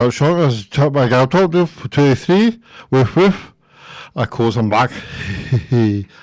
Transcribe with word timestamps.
Out 0.00 0.12
short 0.12 0.38
as 0.38 0.64
top 0.64 0.92
my 0.92 1.08
gal 1.08 1.26
told 1.26 1.52
you 1.54 1.66
for 1.66 1.88
23 1.88 2.60
with 2.88 3.16
with 3.16 3.34
of 4.14 4.30
course 4.30 4.54
I'm 4.54 4.70
back. 4.70 4.92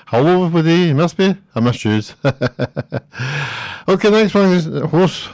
Hello 0.07 0.45
everybody, 0.45 0.87
you 0.87 0.95
must 0.95 1.17
be. 1.17 1.35
I 1.53 1.59
missed 1.59 1.83
you. 1.83 1.91
okay, 3.89 4.09
next 4.11 4.33
one 4.33 4.53
is 4.53 4.63
the 4.63 4.87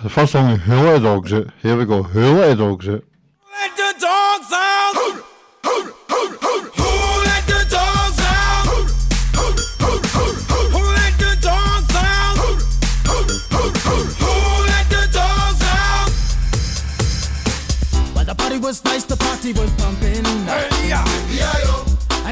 first 0.09 0.31
song 0.31 0.57
Who 0.57 0.73
Let 0.73 0.93
the 0.93 0.99
Dogs 1.01 1.31
Out. 1.31 1.51
Here 1.61 1.77
we 1.77 1.85
go, 1.85 2.01
Who 2.01 2.39
Let 2.39 2.57
the 2.57 2.63
Dogs 2.63 2.89
Out. 2.89 3.03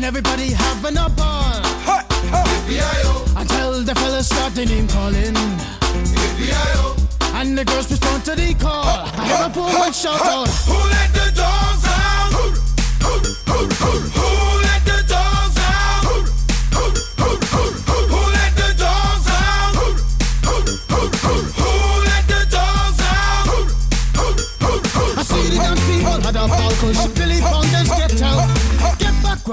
Everybody 0.09 0.49
having 0.53 0.97
a 0.97 1.07
ball. 1.07 1.61
Until 3.37 3.83
the 3.83 3.93
fellas 3.93 4.27
start 4.27 4.55
the 4.55 4.65
name 4.65 4.87
calling, 4.87 5.35
and 7.39 7.55
the 7.55 7.63
girls 7.63 7.91
respond 7.91 8.25
to 8.25 8.33
the 8.33 8.55
call. 8.55 8.85
I 8.85 9.27
hear 9.27 9.45
a 9.45 9.49
poor 9.51 9.71
one 9.85 9.93
shout 9.93 10.19
out. 10.19 10.49
Who 10.65 10.77
let 10.95 11.09
the 11.13 11.27
dogs 11.41 11.85
out? 11.85 12.31
Who 12.33 13.13
let 13.21 13.37
the 13.45 14.48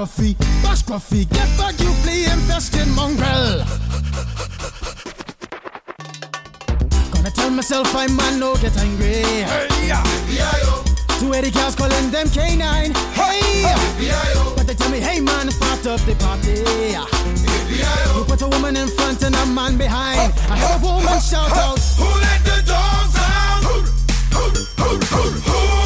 Get 0.06 0.14
back, 0.14 0.24
Gruffy, 0.24 0.62
bash 0.62 0.82
Gruffy, 0.84 1.28
get 1.30 1.58
back, 1.58 1.80
you 1.80 1.92
flea 2.02 2.26
infested 2.26 2.86
mongrel. 2.88 3.64
Gonna 7.12 7.30
tell 7.30 7.50
myself 7.50 7.92
I'm 7.94 8.14
man, 8.14 8.38
no 8.38 8.54
get 8.56 8.76
angry. 8.78 9.24
Hey, 9.42 9.88
yeah. 9.88 10.04
Two 11.18 11.34
Eddie 11.34 11.50
cows 11.50 11.74
calling 11.74 12.10
them 12.10 12.28
canine. 12.30 12.94
Hey! 13.14 13.64
But 14.56 14.68
they 14.68 14.74
tell 14.74 14.90
me, 14.90 15.00
hey 15.00 15.18
man, 15.18 15.50
start 15.50 15.86
up 15.86 16.00
the 16.02 16.14
party. 16.16 16.62
You 18.16 18.24
put 18.24 18.42
a 18.42 18.48
woman 18.48 18.76
in 18.76 18.88
front 18.88 19.22
and 19.24 19.34
a 19.34 19.46
man 19.46 19.76
behind. 19.76 20.32
I 20.48 20.56
heard 20.56 20.82
a 20.82 20.84
woman 20.84 21.20
shout 21.20 21.50
out. 21.50 21.80
Who 21.98 22.04
let 22.04 22.44
the 22.44 22.62
dogs 22.64 23.16
out? 23.16 23.64
Who 23.64 23.80
let 23.82 24.54
the 24.54 25.10
dogs 25.10 25.85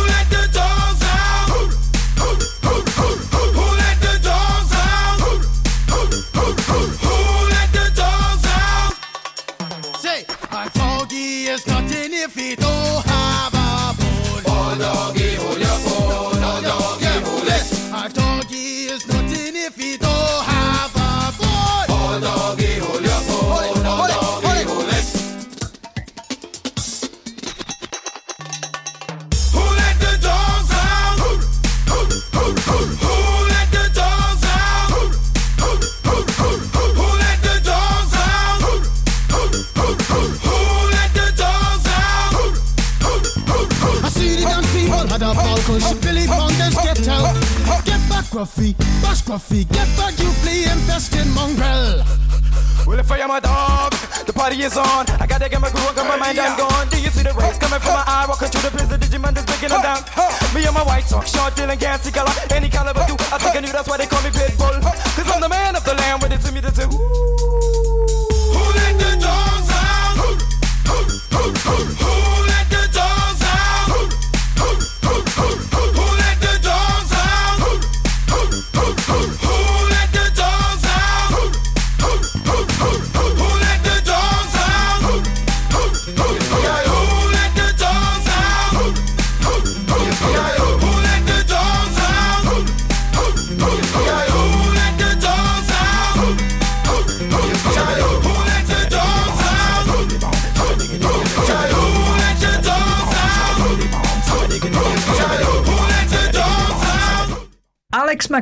till 61.55 61.71
en 61.71 61.79
cancer, 61.79 62.13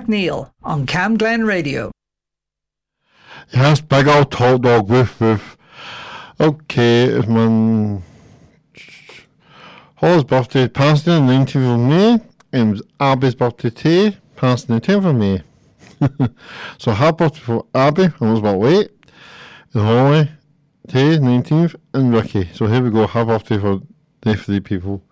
McNeil 0.09 0.51
on 0.63 0.87
Camglen 0.87 1.47
Radio. 1.47 1.91
Yes, 3.53 3.81
big 3.81 4.09
old 4.09 4.31
tall 4.31 4.59
dog, 4.59 4.89
woof 4.89 5.21
woof. 5.21 5.57
Okay, 6.41 7.05
it's 7.05 7.29
my 7.29 8.01
Hall's 9.97 10.25
birthday, 10.25 10.69
passed 10.69 11.09
on 11.09 11.27
the 11.27 11.33
19th 11.33 11.75
of 11.75 11.81
May. 11.81 12.21
It 12.53 12.65
was 12.71 12.83
Abby's 13.01 13.35
birthday 13.35 13.71
too, 13.71 14.13
passed 14.37 14.71
on 14.71 14.79
the 14.79 14.81
10th 14.81 15.07
of 15.07 15.17
May. 15.17 15.43
so 16.79 16.93
happy 16.93 17.17
birthday 17.17 17.41
for 17.41 17.67
Abby, 17.75 18.09
I 18.21 18.31
was 18.31 18.39
about 18.39 18.61
late. 18.61 18.91
And 19.75 19.83
Holly, 19.83 20.31
Tay, 20.87 21.19
19th, 21.19 21.75
and 21.95 22.15
Ricky. 22.15 22.49
So 22.55 22.67
here 22.67 22.83
we 22.83 22.91
go, 22.91 23.07
happy 23.07 23.27
birthday 23.27 23.59
for 23.59 23.81
the 24.23 24.37
three 24.37 24.61
people. 24.61 25.03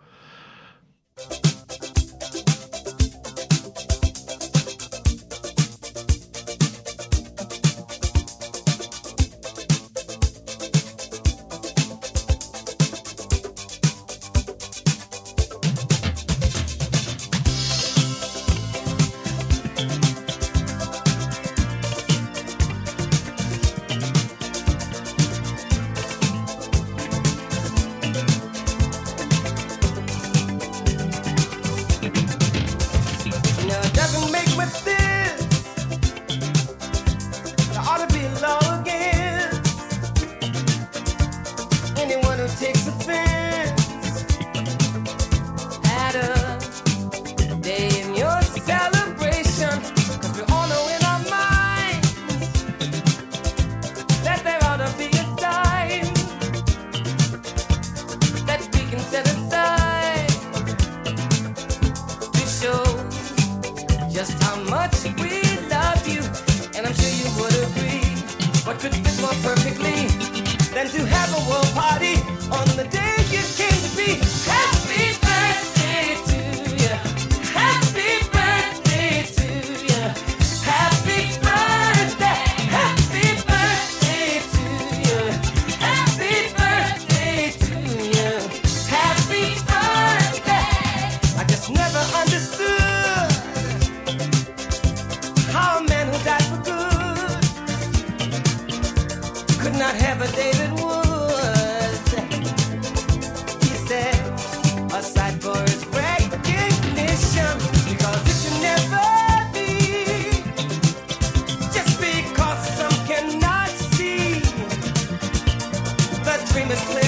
The 116.76 116.92
dream 116.92 117.05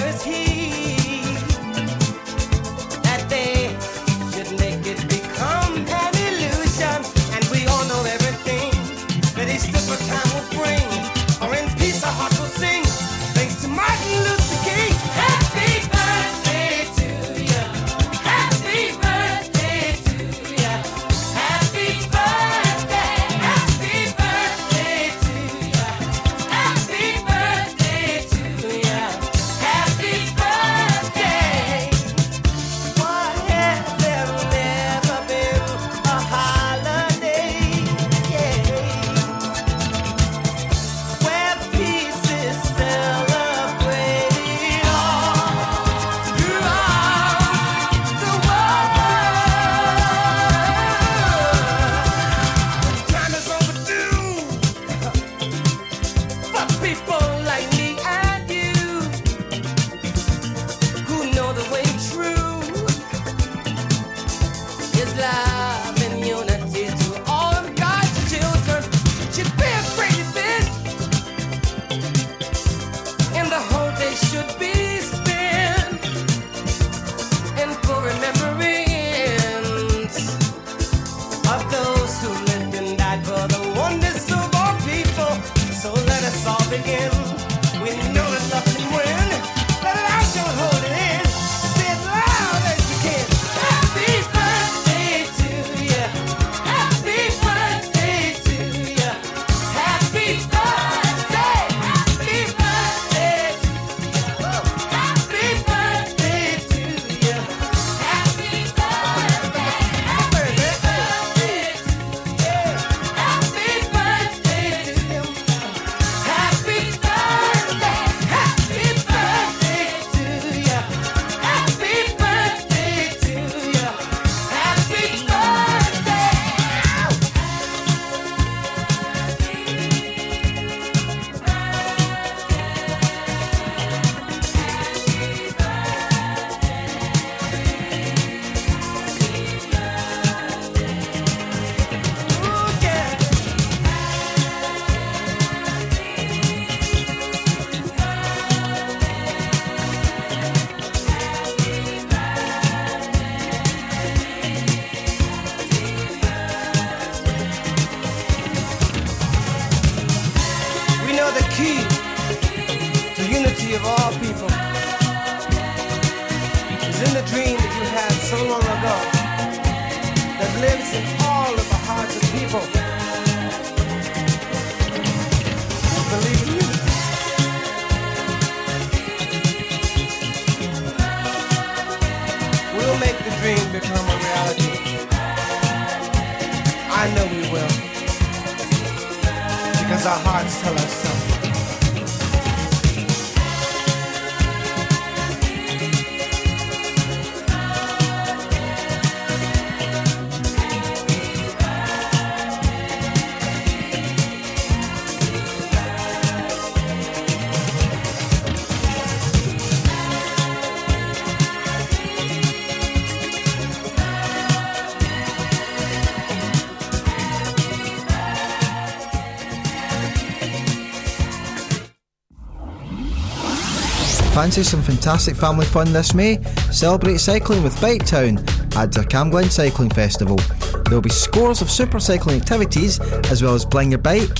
Fancy 224.38 224.62
some 224.62 224.82
fantastic 224.82 225.34
family 225.34 225.66
fun 225.66 225.92
this 225.92 226.14
May? 226.14 226.40
Celebrate 226.70 227.18
cycling 227.18 227.60
with 227.64 227.78
Bike 227.80 228.06
Town 228.06 228.38
at 228.76 228.92
the 228.92 229.00
Camglen 229.00 229.50
Cycling 229.50 229.90
Festival. 229.90 230.36
There 230.84 230.94
will 230.94 231.00
be 231.00 231.10
scores 231.10 231.60
of 231.60 231.68
super 231.68 231.98
cycling 231.98 232.40
activities 232.40 233.00
as 233.32 233.42
well 233.42 233.56
as 233.56 233.64
Bling 233.64 233.90
Your 233.90 233.98
Bike, 233.98 234.30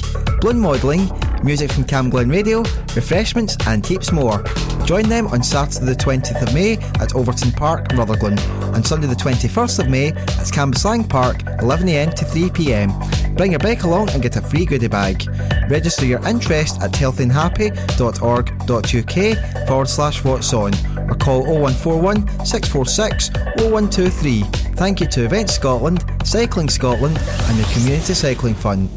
balloon 0.41 0.61
modelling, 0.61 1.11
music 1.43 1.73
from 1.73 1.83
Camglen 1.83 2.31
Radio, 2.31 2.61
refreshments 2.95 3.57
and 3.67 3.85
heaps 3.85 4.13
more. 4.13 4.45
Join 4.85 5.09
them 5.09 5.27
on 5.27 5.43
Saturday 5.43 5.87
the 5.87 5.97
20th 5.97 6.43
of 6.47 6.55
May 6.55 6.75
at 7.03 7.17
Overton 7.17 7.51
Park, 7.51 7.91
Rutherglen 7.95 8.39
and 8.77 8.87
Sunday 8.87 9.09
the 9.09 9.17
21st 9.17 9.81
of 9.81 9.89
May 9.89 10.11
at 10.11 10.47
Cambuslang 10.53 11.09
Park, 11.09 11.39
11am 11.59 12.15
to 12.15 12.25
3pm. 12.25 13.18
Bring 13.37 13.53
your 13.53 13.61
bike 13.61 13.85
along 13.85 14.11
and 14.11 14.21
get 14.23 14.37
a 14.37 14.43
free 14.43 14.65
goodie 14.65 14.89
bag. 14.89 15.25
Register 15.71 16.07
your 16.07 16.27
interest 16.27 16.81
at 16.83 16.91
healthyandhappy.org.uk 16.93 19.69
forward 19.69 19.89
slash 19.89 20.25
what's 20.25 20.53
on 20.53 20.75
or 21.09 21.15
call 21.15 21.43
0141 21.43 22.45
646 22.45 23.31
0123. 23.31 24.43
Thank 24.77 25.01
you 25.01 25.07
to 25.09 25.25
Event 25.25 25.51
Scotland, 25.51 26.05
Cycling 26.25 26.69
Scotland 26.69 27.17
and 27.17 27.59
the 27.59 27.65
Community 27.73 28.15
Cycling 28.15 28.55
Fund. 28.55 28.89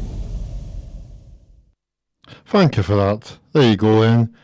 Thank 2.46 2.76
you 2.76 2.82
for 2.82 2.96
that. 2.96 3.38
There 3.52 3.70
you 3.70 3.76
go 3.76 4.00
then. 4.02 4.36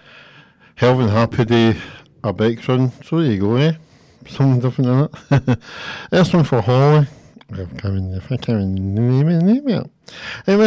Health 0.76 1.00
and 1.00 1.10
Happy 1.10 1.44
Day, 1.44 1.76
a 2.24 2.32
bike 2.32 2.66
run. 2.68 2.92
So 3.02 3.20
there 3.20 3.32
you 3.32 3.40
go, 3.40 3.56
eh? 3.56 3.72
something 4.30 4.60
different 4.60 5.10
in 5.30 5.38
it. 5.38 5.58
this 6.10 6.32
one 6.32 6.44
for 6.44 6.60
Holly. 6.60 7.06
Anyway, 7.50 7.64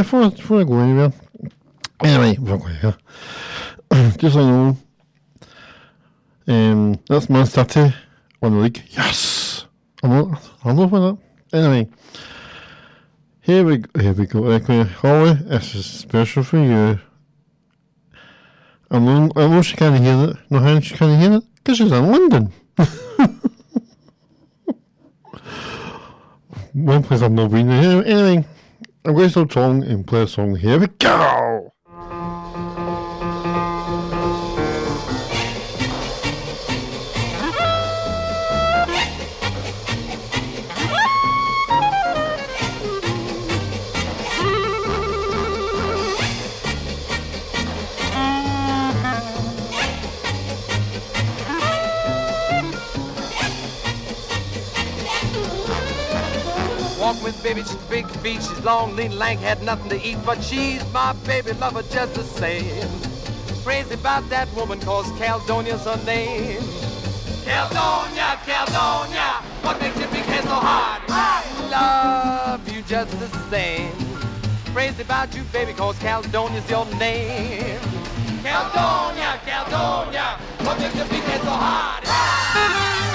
before 0.02 0.24
I 0.24 0.64
go 0.64 0.80
anywhere, 0.80 1.14
anyway, 2.04 2.36
before 2.36 2.56
I 2.56 2.58
go 2.58 2.66
anywhere, 2.68 2.98
just 4.18 4.34
so 4.34 4.40
you 4.40 4.48
know, 4.48 4.78
um, 6.48 7.00
that's 7.08 7.30
Man 7.30 7.46
City 7.46 7.94
on 8.42 8.54
the 8.54 8.58
league. 8.58 8.82
Yes! 8.90 9.66
I'm 10.02 10.10
not, 10.10 10.42
I'm 10.66 10.76
not 10.76 10.90
that. 10.90 11.18
Anyway, 11.54 11.88
here 13.42 13.64
we 13.64 13.78
go, 13.78 14.02
here 14.02 14.14
we 14.14 14.26
go. 14.26 14.46
Okay, 14.46 14.84
Holly, 14.84 15.34
this 15.34 15.76
is 15.76 15.86
special 15.86 16.42
for 16.44 16.58
you. 16.58 17.00
I 18.90 18.98
know, 18.98 19.32
I 19.36 19.48
know 19.48 19.62
she 19.62 19.76
can't 19.78 20.04
hear 20.04 20.32
it. 20.32 20.38
No, 20.50 20.60
how 20.60 20.80
she 20.80 20.96
can't 20.96 21.22
hear 21.22 21.34
it? 21.38 21.44
Because 21.56 21.78
she's 21.78 21.92
in 21.92 22.12
London. 22.12 22.52
One 26.74 27.04
place 27.04 27.22
I've 27.22 27.32
not 27.32 27.52
been. 27.52 27.70
Anyway, 27.70 28.46
I'm 29.04 29.14
going 29.14 29.30
to 29.30 29.46
talking 29.46 29.84
and 29.84 30.08
play 30.08 30.24
a 30.24 30.28
song. 30.28 30.56
Here 30.56 30.80
we 30.80 30.88
go! 30.88 31.71
Walk 57.12 57.24
with 57.24 57.44
baby, 57.44 57.62
she's 57.62 57.76
big 57.90 58.08
feet, 58.24 58.42
she's 58.42 58.64
long, 58.64 58.96
lean, 58.96 59.18
lank, 59.20 59.42
had 59.42 59.62
nothing 59.64 59.90
to 59.90 60.02
eat, 60.02 60.18
but 60.26 60.42
she's 60.42 60.82
my 60.94 61.12
baby 61.28 61.52
lover 61.54 61.84
just 61.84 62.14
the 62.14 62.24
same. 62.24 62.88
Crazy 63.66 63.96
about 63.96 64.30
that 64.30 64.48
woman, 64.54 64.80
cause 64.80 65.12
Caledonia's 65.18 65.84
her 65.84 66.02
name. 66.06 66.64
Caledonia, 67.44 68.40
Caledonia, 68.46 69.44
what 69.62 69.78
makes 69.82 70.00
your 70.00 70.08
big 70.08 70.24
head 70.24 70.44
so 70.46 70.52
hard? 70.52 71.02
I 71.10 71.44
love 71.70 72.74
you 72.74 72.82
just 72.82 73.12
the 73.20 73.28
same. 73.50 73.92
Crazy 74.74 75.02
about 75.02 75.36
you, 75.36 75.44
baby, 75.52 75.74
cause 75.74 76.00
Caledonia's 76.00 76.70
your 76.70 76.86
name. 76.96 77.80
Caledonia, 78.42 79.38
Caledonia, 79.44 80.40
what 80.60 80.80
makes 80.80 80.96
your 80.96 81.08
big 81.08 81.24
head 81.24 81.42
so 81.42 81.50
hard? 81.50 83.08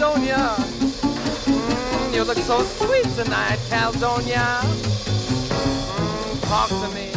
Caledonia. 0.00 0.56
Mm, 1.44 2.14
you 2.14 2.24
look 2.24 2.38
so 2.38 2.62
sweet 2.62 3.04
tonight, 3.14 3.58
Caledonia. 3.68 4.60
Mm, 5.84 6.40
talk 6.48 6.70
to 6.70 6.88
me. 6.94 7.12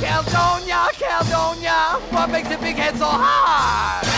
Caledonia, 0.00 0.88
Caledonia. 0.94 2.00
What 2.08 2.30
makes 2.30 2.48
your 2.48 2.60
big 2.60 2.76
head 2.76 2.96
so 2.96 3.08
hard? 3.08 4.11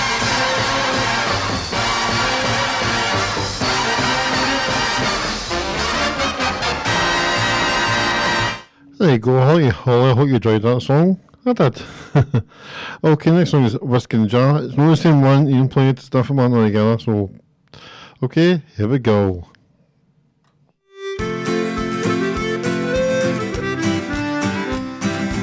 There 8.96 9.10
you 9.10 9.18
go, 9.18 9.40
Holly. 9.40 9.68
Holly, 9.70 10.10
I 10.10 10.14
hope 10.14 10.28
you 10.28 10.36
enjoyed 10.36 10.62
that 10.62 10.80
song. 10.80 11.18
I 11.44 11.52
did. 11.52 11.82
okay, 13.04 13.30
next 13.32 13.50
song 13.50 13.64
is 13.64 13.74
Whiskey 13.80 14.24
Jar. 14.26 14.62
It's 14.62 14.76
not 14.76 14.88
the 14.88 14.96
same 14.96 15.20
one, 15.20 15.48
you 15.48 15.56
can 15.56 15.68
play 15.68 15.88
it, 15.88 15.98
stuff 15.98 16.26
from 16.26 16.36
one 16.36 16.52
together, 16.52 16.98
so. 17.00 17.30
Okay, 18.22 18.62
here 18.76 18.86
we 18.88 19.00
go. 19.00 19.46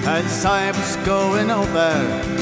As 0.07 0.45
I 0.45 0.71
was 0.71 0.95
going 1.05 1.51
over 1.51 1.91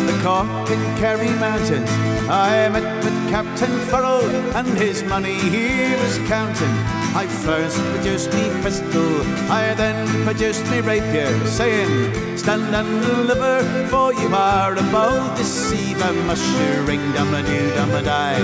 the 0.05 0.19
Cork 0.23 0.69
and 0.69 0.99
Kerry 0.99 1.31
mountains, 1.39 1.89
I 2.29 2.69
met 2.69 3.03
with 3.03 3.29
Captain 3.29 3.79
Farrell 3.87 4.23
and 4.55 4.67
his 4.77 5.03
money 5.03 5.33
he 5.33 5.95
was 5.95 6.19
counting. 6.29 6.98
I 7.15 7.25
first 7.27 7.77
produced 7.91 8.31
me 8.33 8.49
pistol, 8.61 9.21
I 9.51 9.73
then 9.75 10.23
produced 10.23 10.63
me 10.69 10.81
rapier, 10.81 11.33
saying, 11.45 12.37
Stand 12.37 12.75
and 12.75 13.01
deliver, 13.01 13.63
for 13.89 14.13
you 14.13 14.27
are 14.33 14.73
about 14.73 15.35
to 15.35 15.43
deceive 15.43 15.99
a 16.01 16.13
mushering 16.27 17.13
dum 17.13 17.33
a 17.33 17.41
doo 17.43 17.71
dum 17.75 17.91
a 17.91 18.01
die. 18.03 18.41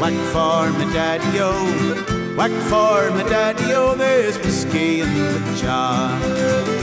Whack 0.00 0.18
for 0.32 0.76
me 0.78 0.92
daddy 0.92 1.38
o, 1.40 2.34
whack 2.36 2.50
for 2.68 3.10
me 3.16 3.22
daddy 3.30 3.72
o, 3.72 3.94
there's 3.94 4.36
whiskey 4.38 5.00
in 5.00 5.14
the 5.14 5.58
jar. 5.62 6.81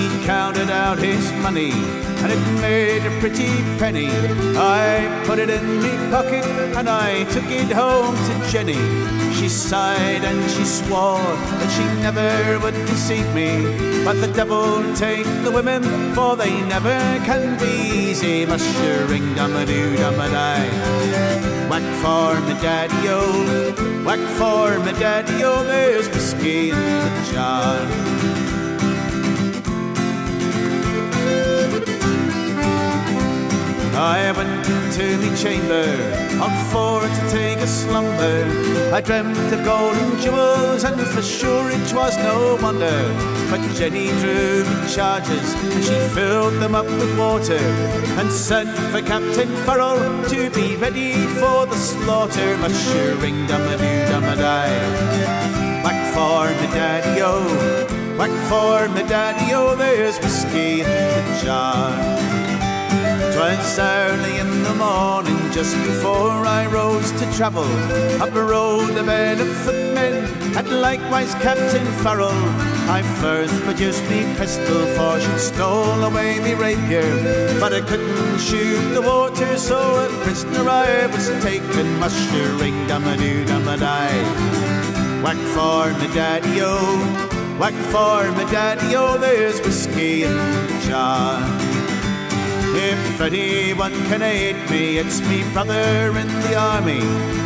He 0.00 0.08
counted 0.24 0.70
out 0.70 0.98
his 0.98 1.30
money 1.42 1.72
and 2.22 2.32
it 2.32 2.60
made 2.60 3.04
a 3.04 3.20
pretty 3.20 3.52
penny. 3.78 4.08
I 4.56 5.22
put 5.26 5.38
it 5.38 5.50
in 5.50 5.82
me 5.82 5.92
pocket 6.10 6.46
and 6.78 6.88
I 6.88 7.24
took 7.24 7.44
it 7.50 7.70
home 7.70 8.16
to 8.16 8.50
Jenny. 8.50 8.80
She 9.34 9.48
sighed 9.50 10.24
and 10.24 10.50
she 10.50 10.64
swore 10.64 11.18
that 11.58 11.70
she 11.76 11.84
never 12.00 12.58
would 12.64 12.78
deceive 12.86 13.28
me. 13.34 13.50
But 14.02 14.22
the 14.24 14.32
devil 14.32 14.82
take 14.94 15.26
the 15.44 15.50
women, 15.50 15.82
for 16.14 16.34
they 16.34 16.62
never 16.62 16.98
can 17.28 17.58
be 17.58 17.72
easy. 18.08 18.46
Mushering 18.46 19.36
dum 19.36 19.54
a 19.54 19.66
doo 19.66 19.96
dum 19.96 20.14
a 20.14 20.28
die. 20.30 20.70
Whack 21.68 21.86
for 22.02 22.40
me 22.46 22.54
daddy 22.62 23.08
o, 23.08 24.02
whack 24.04 24.22
for 24.38 24.78
me 24.84 24.92
daddy 24.98 25.44
o, 25.44 25.62
there's 25.64 26.08
whiskey 26.08 26.70
in 26.70 26.76
the 26.76 27.32
jar. 27.32 28.39
I 34.00 34.32
went 34.32 34.66
into 34.66 35.18
me 35.18 35.36
chamber 35.36 35.84
on 36.40 36.52
for 36.72 37.02
to 37.02 37.30
take 37.30 37.58
a 37.58 37.66
slumber. 37.66 38.46
I 38.94 39.02
dreamt 39.02 39.36
of 39.52 39.62
golden 39.62 40.18
jewels, 40.18 40.84
and 40.84 40.98
for 40.98 41.20
sure 41.20 41.68
it 41.68 41.92
was 41.92 42.16
no 42.16 42.56
wonder. 42.62 42.98
But 43.50 43.60
Jenny 43.76 44.06
drew 44.22 44.64
me 44.64 44.88
charges, 44.88 45.52
and 45.52 45.84
she 45.84 45.98
filled 46.14 46.54
them 46.62 46.74
up 46.74 46.86
with 46.86 47.18
water, 47.18 47.60
and 48.18 48.32
sent 48.32 48.74
for 48.90 49.02
Captain 49.02 49.54
Farrell 49.66 50.00
to 50.30 50.48
be 50.48 50.76
ready 50.76 51.12
for 51.36 51.66
the 51.66 51.76
slaughter. 51.76 52.56
Mushering 52.56 53.46
dum 53.48 53.68
a 53.68 53.76
doo 53.76 54.06
dum 54.10 54.24
a 54.24 54.34
die. 54.34 54.80
Whack 55.84 56.00
for 56.14 56.48
me 56.58 56.68
daddy 56.72 57.20
o, 57.20 57.36
whack 58.16 58.32
for 58.48 58.88
me 58.94 59.06
daddy 59.06 59.52
o. 59.52 59.76
There's 59.76 60.18
whiskey 60.20 60.80
in 60.80 60.86
the 60.86 61.40
jar. 61.44 62.39
Twas 63.40 63.78
early 63.78 64.36
in 64.36 64.62
the 64.64 64.74
morning, 64.74 65.50
just 65.50 65.74
before 65.76 66.44
I 66.44 66.66
rose 66.66 67.10
to 67.12 67.24
travel. 67.32 67.64
Up 68.20 68.34
a 68.34 68.44
road 68.44 68.94
a 68.98 69.02
bed 69.02 69.40
of 69.40 69.48
footmen, 69.64 70.28
and 70.58 70.68
likewise 70.82 71.34
Captain 71.36 71.86
Farrell. 72.02 72.36
I 72.96 73.00
first 73.22 73.54
produced 73.62 74.04
me 74.10 74.26
pistol, 74.36 74.84
for 74.94 75.18
she 75.18 75.38
stole 75.38 76.04
away 76.04 76.38
me 76.40 76.52
rapier. 76.52 77.08
But 77.58 77.72
I 77.72 77.80
couldn't 77.80 78.40
shoot 78.40 78.92
the 78.92 79.00
water, 79.00 79.56
so 79.56 79.78
a 80.04 80.08
prisoner 80.22 80.68
I 80.68 81.06
was 81.06 81.28
taken. 81.42 81.86
Mushering 81.98 82.88
dum 82.88 83.06
a 83.06 83.16
doo 83.16 83.46
dum 83.46 83.66
a 83.68 83.78
die. 83.78 84.22
Whack 85.22 85.40
for 85.56 85.86
me 85.98 86.12
daddy-o, 86.12 86.76
whack 87.58 87.78
for 87.88 88.20
me 88.36 88.44
daddy-o, 88.52 89.16
there's 89.16 89.62
whiskey 89.62 90.24
in 90.24 90.36
the 90.36 90.86
jar. 90.86 91.79
If 92.72 93.20
anyone 93.20 93.92
can 94.08 94.22
aid 94.22 94.56
me, 94.70 94.98
it's 94.98 95.20
me 95.22 95.42
brother 95.52 96.16
in 96.16 96.28
the 96.44 96.54
army. 96.56 97.00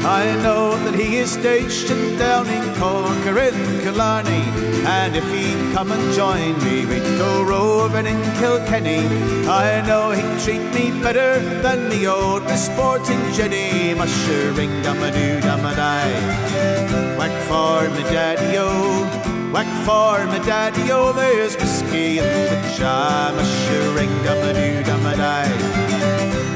I 0.04 0.36
know 0.42 0.76
that 0.84 0.94
he 0.94 1.16
is 1.16 1.32
stationed 1.32 2.18
down 2.18 2.46
in 2.46 2.62
Corker 2.74 3.38
in 3.38 3.80
Killarney. 3.80 4.44
And 4.86 5.16
if 5.16 5.24
he'd 5.32 5.72
come 5.72 5.92
and 5.92 6.14
join 6.14 6.62
me, 6.62 6.84
we'd 6.84 7.02
go 7.16 7.42
roving 7.42 8.06
in 8.06 8.20
Kilkenny. 8.38 9.06
I 9.48 9.80
know 9.86 10.10
he'd 10.10 10.40
treat 10.40 10.64
me 10.74 10.90
better 11.02 11.40
than 11.62 11.88
the 11.88 12.06
old 12.06 12.46
sporting 12.50 13.32
Jenny. 13.32 13.94
Mushering 13.94 14.82
dum 14.82 15.02
a 15.02 15.10
doo 15.10 15.40
dum 15.40 15.64
a 15.64 15.74
die. 15.74 17.16
Whack 17.16 17.32
for 17.48 17.88
me 17.96 18.02
daddy-o. 18.12 19.33
Whack 19.54 19.68
for 19.86 20.26
me 20.32 20.44
daddy, 20.44 20.90
oh, 20.90 21.12
there's 21.12 21.56
whiskey 21.56 22.18
in 22.18 22.24
the 22.24 22.74
jar. 22.76 23.30
Mushering 23.34 24.24
dum 24.24 24.38
a 24.38 24.52
doo 24.52 24.82
dum 24.82 25.06
a 25.06 25.16
die. 25.16 25.48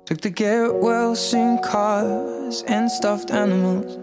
Took 0.06 0.22
the 0.22 0.78
well 0.80 1.14
soon 1.14 1.58
cars 1.58 2.64
and 2.66 2.90
stuffed 2.90 3.32
animals. 3.32 3.98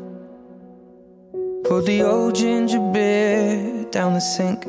Poured 1.68 1.88
the 1.88 2.04
old 2.04 2.36
ginger 2.36 2.80
beer 2.94 3.75
down 3.96 4.14
the 4.14 4.20
sink. 4.20 4.66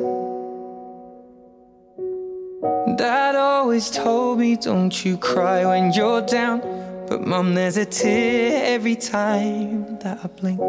Dad 2.97 3.35
always 3.35 3.91
told 3.91 4.39
me, 4.39 4.55
don't 4.55 5.05
you 5.05 5.19
cry 5.19 5.67
when 5.67 5.93
you're 5.93 6.23
down. 6.23 6.61
But 7.09 7.27
mum, 7.27 7.57
there's 7.57 7.77
a 7.77 7.85
tear 7.85 8.73
every 8.77 8.95
time 8.95 9.99
that 9.99 10.21
I 10.23 10.29
blink. 10.29 10.61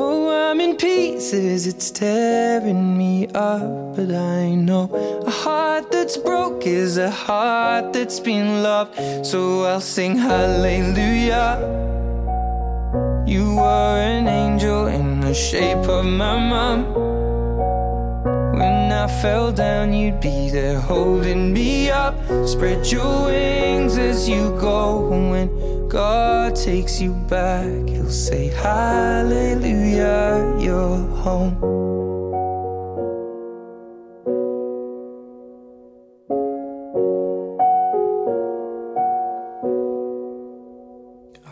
Oh, 0.00 0.30
I'm 0.30 0.60
in 0.60 0.76
pieces, 0.76 1.66
it's 1.66 1.90
tearing 1.90 2.96
me 2.96 3.26
up. 3.34 3.96
But 3.96 4.12
I 4.12 4.54
know 4.54 4.84
a 5.26 5.30
heart 5.30 5.90
that's 5.90 6.16
broke 6.16 6.68
is 6.68 6.98
a 6.98 7.10
heart 7.10 7.92
that's 7.92 8.20
been 8.20 8.62
loved. 8.62 9.26
So 9.26 9.64
I'll 9.64 9.80
sing 9.80 10.16
hallelujah. 10.16 11.58
You 13.26 13.56
were 13.56 13.98
an 13.98 14.28
angel 14.28 14.86
in 14.86 15.17
the 15.28 15.34
shape 15.34 15.86
of 15.88 16.06
my 16.06 16.38
mom. 16.38 16.94
When 18.58 18.90
I 18.90 19.06
fell 19.20 19.52
down, 19.52 19.92
you'd 19.92 20.20
be 20.20 20.48
there 20.48 20.80
holding 20.80 21.52
me 21.52 21.90
up. 21.90 22.14
Spread 22.46 22.90
your 22.90 23.26
wings 23.26 23.98
as 23.98 24.26
you 24.26 24.56
go. 24.58 25.06
When 25.30 25.88
God 25.88 26.56
takes 26.56 26.98
you 26.98 27.12
back, 27.12 27.88
He'll 27.88 28.08
say, 28.08 28.48
Hallelujah, 28.48 30.56
you're 30.58 30.96
home. 31.24 31.77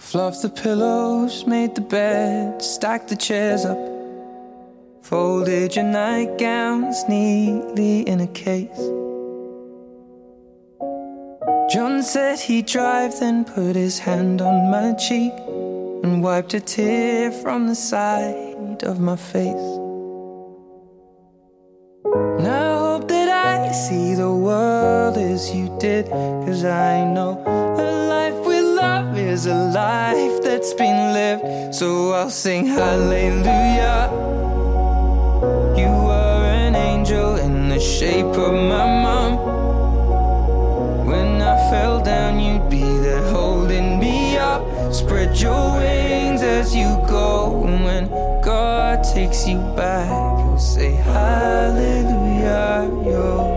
Fluffed 0.07 0.43
the 0.43 0.49
pillows, 0.49 1.47
made 1.49 1.75
the 1.75 1.81
bed, 1.81 2.63
stacked 2.63 3.09
the 3.09 3.17
chairs 3.17 3.65
up. 3.65 3.77
Folded 5.03 5.75
your 5.75 5.85
nightgowns 5.85 7.09
neatly 7.09 8.03
in 8.03 8.21
a 8.21 8.29
case. 8.29 8.85
John 11.73 12.05
said 12.05 12.39
he'd 12.39 12.67
drive, 12.67 13.19
then 13.19 13.45
put 13.45 13.75
his 13.75 13.99
hand 13.99 14.41
on 14.41 14.71
my 14.71 14.93
cheek 14.93 15.33
and 16.05 16.23
wiped 16.23 16.55
a 16.55 16.61
tear 16.61 17.33
from 17.33 17.67
the 17.67 17.75
side 17.75 18.85
of 18.85 19.01
my 19.01 19.17
face. 19.17 19.69
And 22.39 22.47
I 22.47 22.79
hope 22.79 23.09
that 23.09 23.29
I 23.29 23.73
see 23.73 24.15
the 24.15 24.33
world 24.33 25.17
as 25.17 25.53
you 25.53 25.77
did, 25.81 26.09
cause 26.47 26.65
I 26.65 27.05
know 27.13 27.43
a 27.77 28.07
life 28.09 28.26
is 29.27 29.47
a 29.47 29.55
life 29.55 30.43
that's 30.43 30.73
been 30.75 31.13
lived. 31.13 31.75
So 31.75 32.13
I'll 32.13 32.31
sing 32.31 32.67
hallelujah. 32.67 34.09
You 35.77 35.91
were 36.07 36.45
an 36.45 36.75
angel 36.75 37.37
in 37.37 37.69
the 37.69 37.81
shape 37.81 38.35
of 38.47 38.53
my 38.53 38.87
mom. 39.05 39.33
When 41.07 41.43
I 41.43 41.57
fell 41.71 42.01
down, 42.03 42.39
you'd 42.39 42.71
be 42.71 42.83
there 42.83 43.29
holding 43.31 43.99
me 43.99 44.37
up. 44.37 44.63
Spread 44.93 45.39
your 45.41 45.77
wings 45.79 46.43
as 46.43 46.75
you 46.75 46.89
go. 47.09 47.65
And 47.67 47.85
when 47.85 48.09
God 48.43 49.03
takes 49.03 49.47
you 49.49 49.59
back, 49.77 50.39
you'll 50.39 50.59
say, 50.59 50.93
Hallelujah, 50.93 52.89
you're 53.05 53.56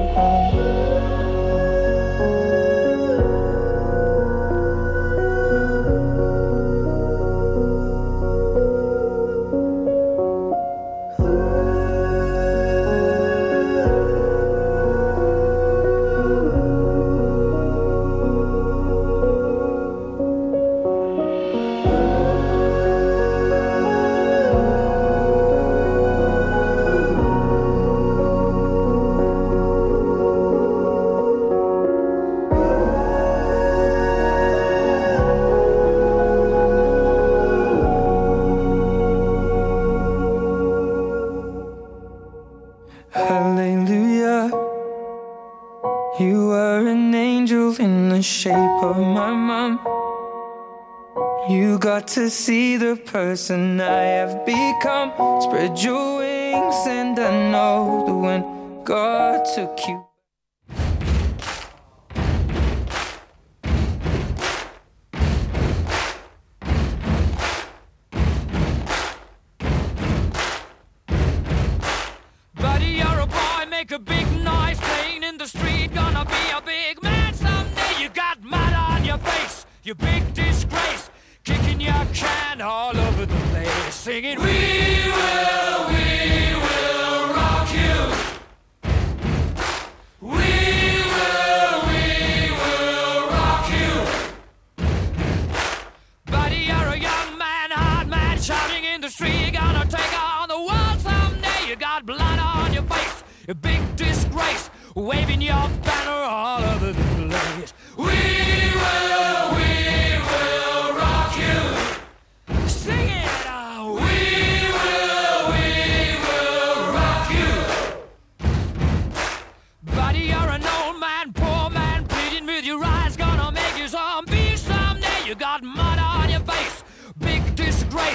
to 52.09 52.27
see 52.27 52.75
the 52.75 52.95
person 52.95 53.79
I 53.79 54.03
have 54.17 54.43
become. 54.43 55.11
Spread 55.41 55.77
your 55.77 56.17
wings, 56.17 56.87
and 56.87 57.19
I 57.19 57.51
know 57.51 58.03
that 58.07 58.15
when 58.15 58.83
God 58.83 59.45
took 59.55 59.77
you. 59.87 59.98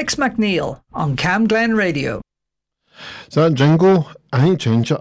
Alex 0.00 0.14
McNeil 0.14 0.80
on 0.94 1.14
Camglen 1.14 1.76
Radio. 1.76 2.22
So 3.28 3.46
that 3.46 3.54
jingle, 3.54 4.10
I 4.32 4.46
ain't 4.46 4.58
change 4.58 4.90
it. 4.90 5.00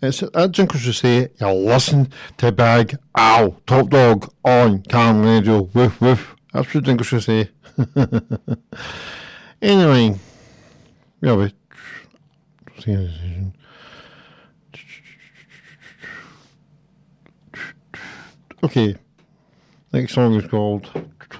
It's, 0.00 0.20
that 0.20 0.50
jingle 0.50 0.78
should 0.78 0.94
say, 0.94 1.28
you 1.38 1.46
listen 1.50 2.10
to 2.38 2.50
Big 2.50 2.96
Al, 3.14 3.50
Top 3.66 3.90
Dog, 3.90 4.32
on 4.42 4.80
Cam 4.84 5.20
Radio, 5.20 5.68
woof 5.74 6.00
woof. 6.00 6.36
That's 6.54 6.74
what 6.74 6.84
jingle 6.84 7.04
should 7.04 7.22
say. 7.22 7.50
anyway, 9.60 10.18
we 11.20 11.52
singing 12.78 13.06
decision. 13.06 13.54
Okay, 18.62 18.96
next 19.92 20.14
song 20.14 20.34
is 20.36 20.46
called, 20.46 20.90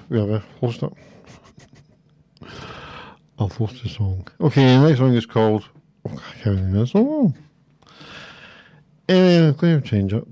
we 0.07 0.19
have 0.19 0.29
a 0.29 0.43
host 0.61 0.83
up. 0.83 0.95
I'll 3.37 3.49
post 3.49 3.83
the 3.83 3.89
song. 3.89 4.27
Okay, 4.39 4.63
the 4.63 4.87
next 4.87 4.99
song 4.99 5.13
is 5.13 5.25
called. 5.25 5.67
Oh, 6.07 6.13
I 6.13 6.33
can't 6.35 6.55
remember 6.55 6.79
that 6.79 6.87
song. 6.87 7.35
Anyway, 9.07 9.47
I'm 9.47 9.53
going 9.53 9.81
to 9.81 9.87
change 9.87 10.13
up. 10.13 10.27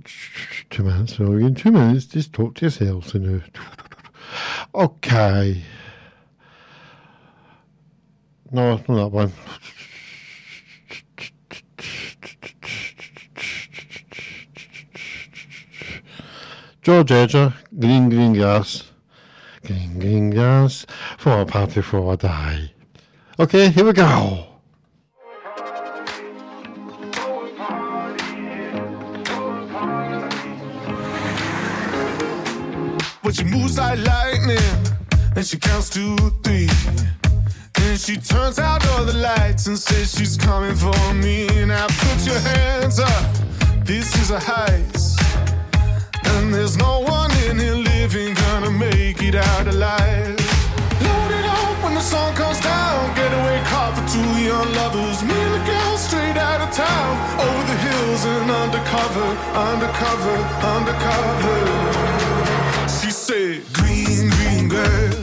Two 0.70 0.84
minutes. 0.84 1.18
So, 1.18 1.34
in 1.34 1.54
two 1.54 1.72
minutes, 1.72 2.06
just 2.06 2.34
talk 2.34 2.56
to 2.56 2.66
yourselves. 2.66 3.14
Uh, 3.14 3.42
okay. 4.74 5.62
No, 8.52 8.74
it's 8.74 8.88
not 8.88 8.96
that 8.96 9.08
one. 9.10 9.34
George 16.82 17.12
Ezra, 17.12 17.56
Green 17.80 18.10
Green 18.10 18.34
Grass. 18.34 18.92
Green 19.66 20.00
Green 20.00 20.30
Grass 20.32 20.86
for 21.18 21.42
a 21.42 21.46
party 21.46 21.82
for 21.82 22.14
a 22.14 22.18
die. 22.18 22.73
Okay, 23.40 23.70
here 23.70 23.84
we 23.84 23.94
go. 23.94 24.46
But 33.24 33.36
she 33.36 33.44
moves 33.46 33.80
like 33.80 33.98
lightning, 34.06 34.60
and 35.36 35.44
she 35.44 35.58
counts 35.58 35.90
to 35.92 36.16
three. 36.44 36.70
Then 37.74 37.98
she 37.98 38.18
turns 38.18 38.60
out 38.60 38.88
all 38.90 39.04
the 39.04 39.18
lights 39.18 39.66
and 39.66 39.80
says 39.80 40.14
she's 40.16 40.38
coming 40.38 40.76
for 40.76 41.14
me. 41.16 41.48
Now 41.66 41.88
put 41.88 42.28
your 42.28 42.40
hands 42.40 43.00
up, 43.00 43.36
this 43.84 44.16
is 44.22 44.30
a 44.30 44.38
heist. 44.38 45.20
And 46.26 46.54
there's 46.54 46.78
no 46.78 47.00
one 47.00 47.32
in 47.48 47.58
here 47.58 47.74
living 47.74 48.36
gonna 48.36 48.70
make 48.70 49.24
it 49.24 49.34
out 49.34 49.68
alive. 49.68 50.44
When 51.84 51.96
the 51.96 52.02
sun 52.02 52.34
comes 52.36 52.60
down. 52.62 53.14
Getaway 53.16 53.60
car 53.66 53.94
for 53.96 54.08
two 54.08 54.32
young 54.40 54.72
lovers. 54.74 55.22
Me 55.22 55.36
and 55.36 55.54
the 55.56 55.64
girl 55.68 55.98
straight 55.98 56.38
out 56.38 56.62
of 56.62 56.72
town. 56.72 57.12
Over 57.46 57.64
the 57.72 57.78
hills 57.88 58.24
and 58.26 58.50
undercover, 58.50 59.28
undercover, 59.72 60.38
undercover. 60.76 61.60
She 62.88 63.12
said, 63.12 63.64
Green, 63.74 64.30
green 64.30 64.70
girls, 64.70 65.23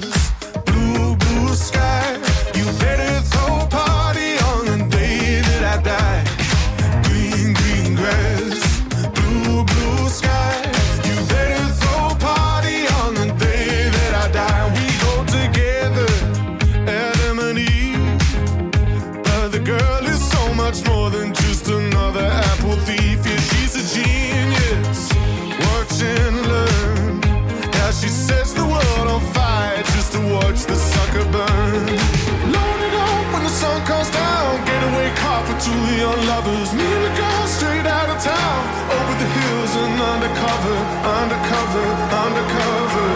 undercover, 41.04 41.86
undercover. 42.26 43.08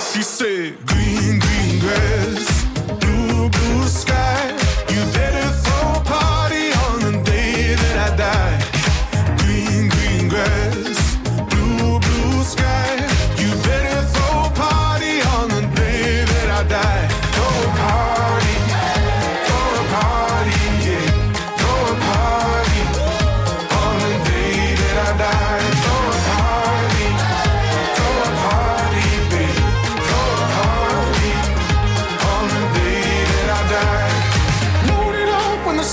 She 0.00 0.22
said, 0.22 0.74
green, 0.86 1.38
green 1.38 1.80
grass. 1.80 2.41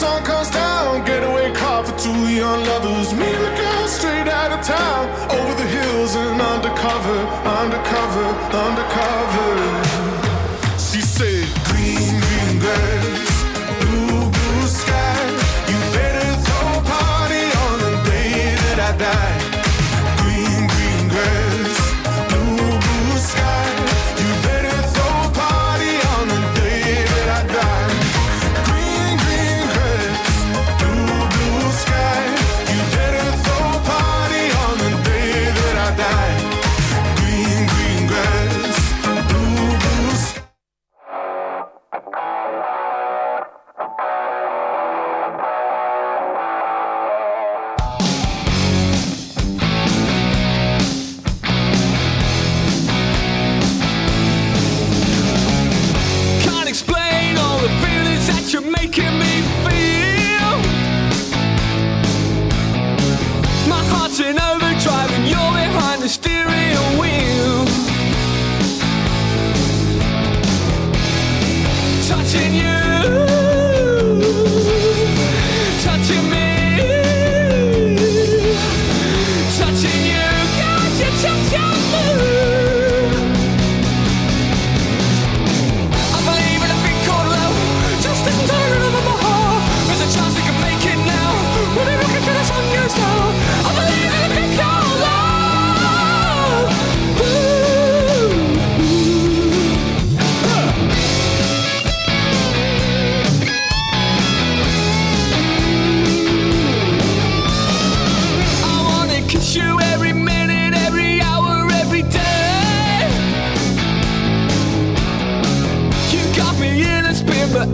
sun 0.09 0.23
comes 0.23 0.49
down, 0.49 1.05
getaway 1.05 1.53
car 1.53 1.83
for 1.83 1.95
two 1.97 2.21
young 2.41 2.63
lovers. 2.65 3.13
Me 3.13 3.27
and 3.37 3.45
the 3.45 3.53
girl 3.61 3.87
straight 3.87 4.27
out 4.27 4.51
of 4.51 4.61
town. 4.65 5.28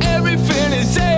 everything 0.01 0.73
is. 0.73 1.14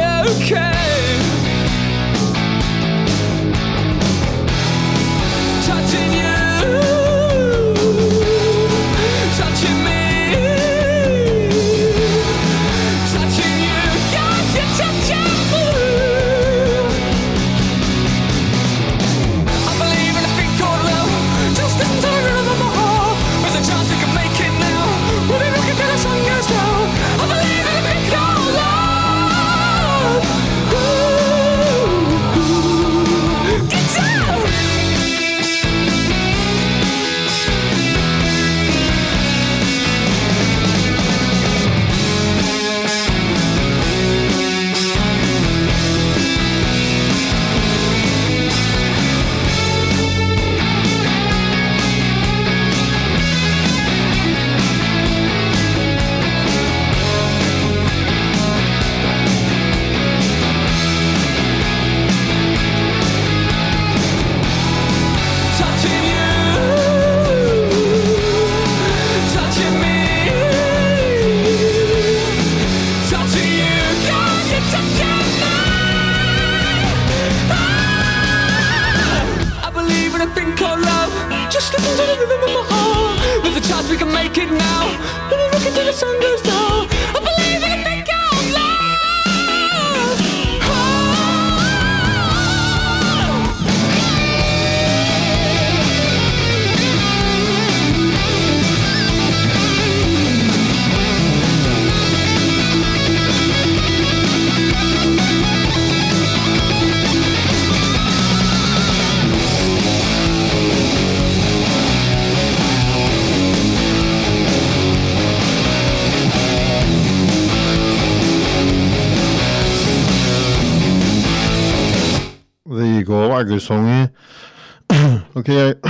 What 123.58 123.64
song, 123.64 123.88
eh? 124.92 125.20
okay, 125.36 125.74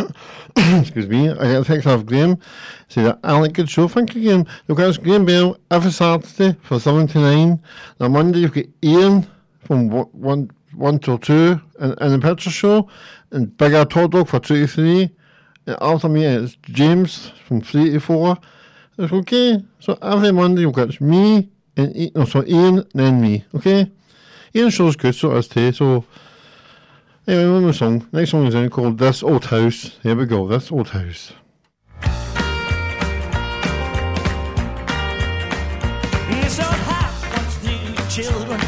I, 0.56 0.80
excuse 0.80 1.06
me. 1.10 1.30
I 1.30 1.34
got 1.34 1.62
a 1.62 1.66
text 1.66 1.86
off 1.86 2.06
Graham. 2.06 2.40
Say 2.88 3.04
that 3.04 3.20
Alec, 3.26 3.52
good 3.52 3.70
show. 3.70 3.90
Thank 3.90 4.16
you, 4.16 4.22
Graham. 4.24 4.46
Look, 4.70 4.78
that's 4.78 4.98
Graham 4.98 5.26
Bell 5.26 5.58
every 5.70 5.92
Saturday 5.92 6.58
for 6.64 6.80
7 6.80 7.08
to 7.08 7.20
9. 7.20 7.62
On 8.00 8.12
Monday, 8.14 8.40
you've 8.40 8.54
got 8.54 8.64
Ian 8.82 9.28
from 9.66 9.90
1, 9.90 10.06
one, 10.14 10.50
one 10.76 10.98
till 10.98 11.18
2 11.18 11.60
in, 11.82 11.94
in 12.00 12.12
the 12.14 12.20
picture 12.20 12.50
show. 12.50 12.88
And 13.32 13.58
Big 13.58 13.74
Al 13.74 13.86
Top 13.86 14.12
Dog 14.12 14.30
for 14.30 14.40
2 14.40 14.66
to 14.66 14.68
3. 14.68 15.10
And 15.66 15.78
after 15.82 16.08
me, 16.08 16.24
it's 16.24 16.56
James 16.62 17.34
from 17.46 17.60
3 17.60 17.90
to 17.90 18.00
4. 18.00 18.38
It's 19.00 19.12
okay. 19.12 19.62
So 19.80 19.98
every 20.02 20.32
Monday, 20.32 20.62
you've 20.62 20.72
got 20.72 21.02
me 21.02 21.50
and 21.76 22.16
no, 22.16 22.24
so 22.24 22.46
Ian, 22.46 22.88
then 22.94 23.20
me. 23.22 23.44
Okay? 23.54 23.92
Ian 24.56 24.70
show's 24.70 24.96
good, 24.96 25.14
so 25.14 25.36
it 25.36 25.40
is 25.40 25.48
too. 25.50 25.72
So, 25.74 26.06
anyway, 27.28 27.52
one 27.52 27.64
more 27.64 27.74
song. 27.74 28.08
Next 28.12 28.32
song 28.32 28.46
is 28.48 28.70
called 28.70 28.98
This 28.98 29.22
Old 29.22 29.46
House. 29.46 29.98
Here 30.04 30.16
we 30.16 30.26
go. 30.26 30.48
This 30.48 30.72
Old 30.72 30.90
House. 30.90 31.34
This 36.30 36.60
old 36.60 36.82
house 36.88 37.24
once 37.36 37.64
knew 37.64 37.96
children. 38.10 38.67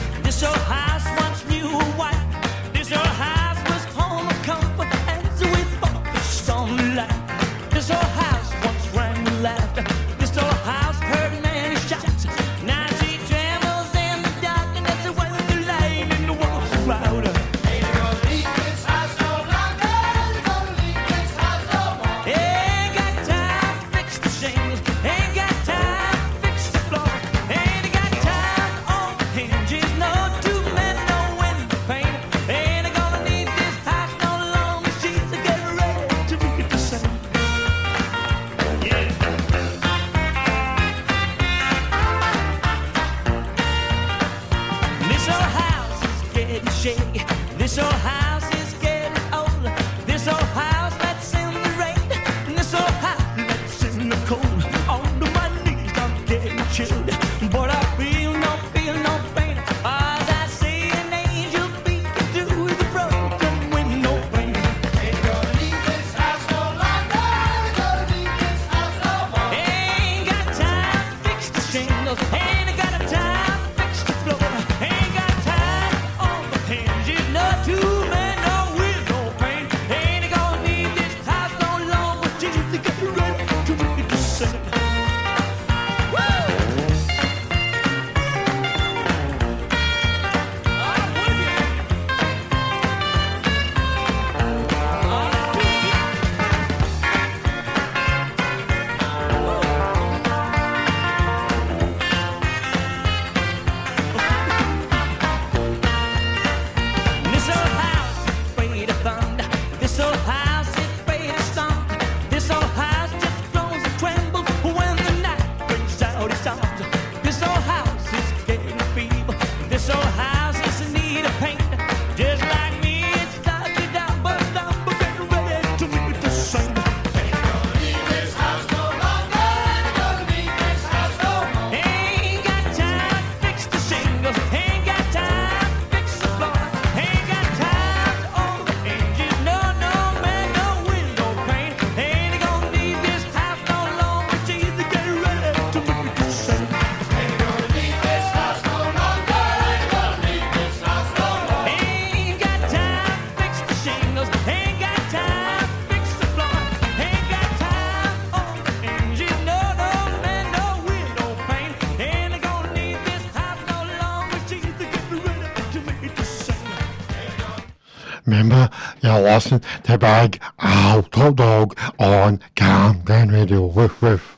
Remember, 168.30 168.70
you're 169.02 169.22
listening 169.22 169.64
to 169.86 169.98
Big 169.98 170.40
Al 170.60 171.02
Top 171.02 171.36
Dog 171.36 171.76
on 171.98 172.40
Camglen 172.56 173.32
Radio. 173.34 173.66
Woof 173.66 174.00
woof. 174.04 174.38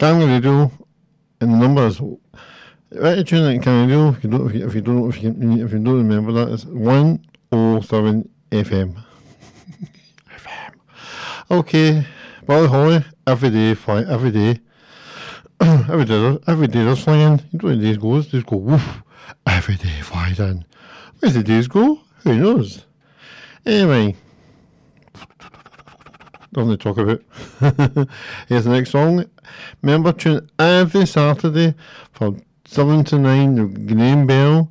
Camglen 0.00 0.26
Radio, 0.26 0.72
and 1.40 1.52
the 1.52 1.56
number 1.58 1.86
is. 1.86 2.00
Right, 2.00 3.14
to 3.14 3.22
tune 3.22 3.48
in 3.52 3.62
Cam 3.62 3.86
Radio. 3.86 4.08
If 4.08 4.24
you 4.24 4.30
don't, 4.30 4.46
if 4.48 4.54
you, 4.56 4.66
if 4.66 4.74
you 4.74 4.80
don't, 4.80 5.08
if 5.08 5.22
you, 5.22 5.30
you 5.30 5.68
don't 5.68 5.98
remember 5.98 6.32
that, 6.32 6.48
it's 6.48 6.64
one 6.64 7.24
oh 7.52 7.80
seven 7.82 8.28
FM. 8.50 9.00
FM. 10.28 10.74
Okay, 11.52 12.04
Molly 12.48 12.66
Holly 12.66 13.04
every 13.28 13.50
day, 13.50 13.74
fly 13.74 14.02
every 14.08 14.32
day. 14.32 14.58
every 15.60 16.04
day, 16.04 16.36
every 16.48 16.66
day 16.66 16.82
they're 16.82 16.96
flying. 16.96 17.40
You 17.52 17.60
know 17.62 17.68
the 17.68 17.76
days 17.76 17.98
goes? 17.98 18.26
Days 18.26 18.42
go 18.42 18.56
woof. 18.56 19.02
Every 19.46 19.76
day 19.76 20.00
flies 20.00 20.40
in. 20.40 20.64
Where's 21.20 21.34
the 21.34 21.44
days 21.44 21.68
go? 21.68 22.00
Who 22.24 22.38
knows? 22.38 22.84
Anyway, 23.66 24.14
nothing 26.52 26.70
to 26.70 26.76
talk 26.76 26.98
about. 26.98 27.22
Here's 28.48 28.64
the 28.64 28.70
next 28.70 28.90
song. 28.90 29.24
Remember, 29.82 30.12
tune 30.12 30.48
every 30.58 31.06
Saturday 31.06 31.74
from 32.12 32.42
7 32.64 33.04
to 33.04 33.18
9, 33.18 33.54
the 33.56 33.94
Graham 33.94 34.26
Bell. 34.26 34.70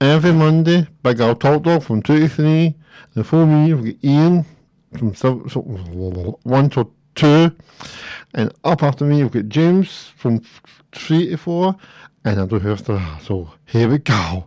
Every 0.00 0.32
Monday, 0.32 0.86
Big 1.02 1.20
Al 1.20 1.34
Top 1.34 1.62
Dog 1.62 1.82
from 1.82 2.00
2 2.02 2.20
to 2.20 2.28
3. 2.28 2.74
The 3.12 3.24
full 3.24 3.44
me, 3.44 3.74
we've 3.74 3.94
got 3.94 4.04
Ian 4.04 4.46
from 4.96 5.12
1 5.12 6.70
to 6.70 6.90
2. 7.14 7.56
And 8.32 8.54
up 8.64 8.82
after 8.82 9.04
me, 9.04 9.22
we've 9.22 9.32
got 9.32 9.48
James 9.48 10.12
from 10.16 10.40
3 10.92 11.28
to 11.28 11.36
4. 11.36 11.76
And 12.24 12.40
I 12.40 12.46
don't 12.46 12.62
have. 12.62 13.22
So 13.22 13.50
here 13.66 13.88
we 13.88 13.98
go. 13.98 14.46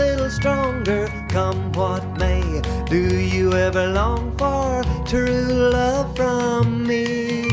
little 0.00 0.30
stronger, 0.30 1.06
come 1.28 1.72
what 1.72 2.04
may. 2.18 2.62
Do 2.88 3.02
you 3.34 3.52
ever 3.52 3.86
long 3.86 4.36
for 4.38 4.82
true 5.06 5.70
love 5.78 6.16
from 6.16 6.86
me? 6.86 7.44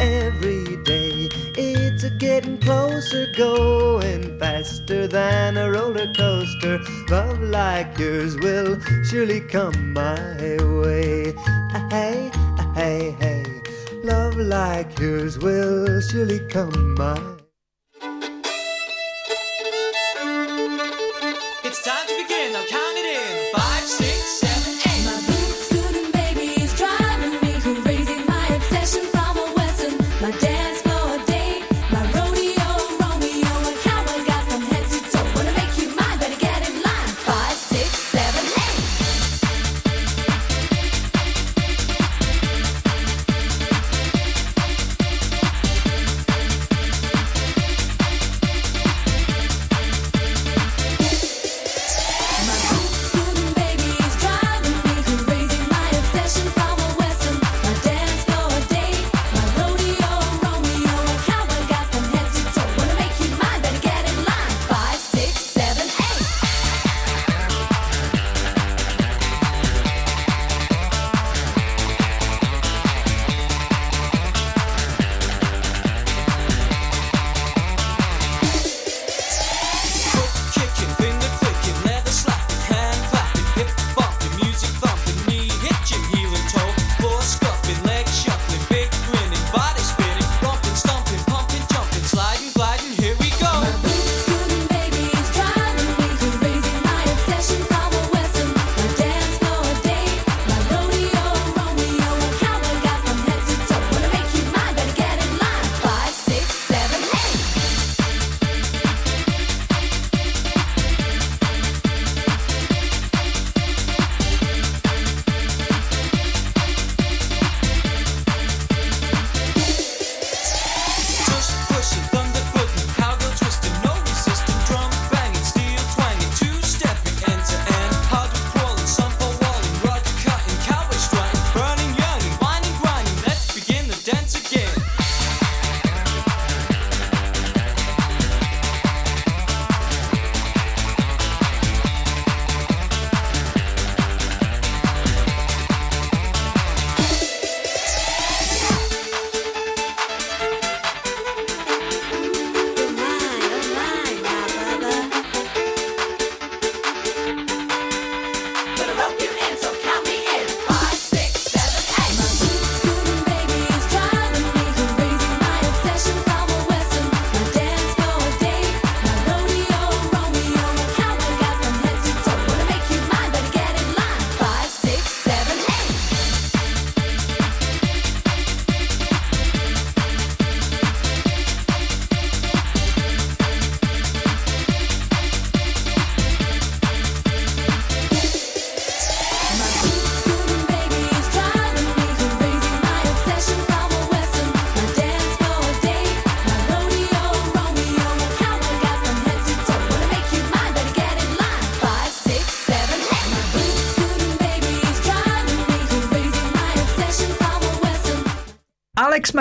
Every 0.00 0.76
day 0.82 1.28
it's 1.56 2.02
a 2.02 2.10
getting 2.10 2.58
closer, 2.58 3.26
going 3.36 4.38
faster 4.40 5.06
than 5.06 5.56
a 5.56 5.70
roller 5.70 6.12
coaster. 6.12 6.80
Love 7.08 7.40
like 7.40 7.96
yours 7.96 8.36
will 8.36 8.80
surely 9.08 9.40
come 9.40 9.92
my 9.92 10.56
way. 10.82 11.34
Ah, 11.76 11.86
hey, 11.90 12.30
ah, 12.34 12.72
hey, 12.74 13.14
hey. 13.20 13.44
Love 14.02 14.36
like 14.36 14.98
yours 14.98 15.38
will 15.38 16.00
surely 16.00 16.40
come 16.48 16.94
my 16.96 17.31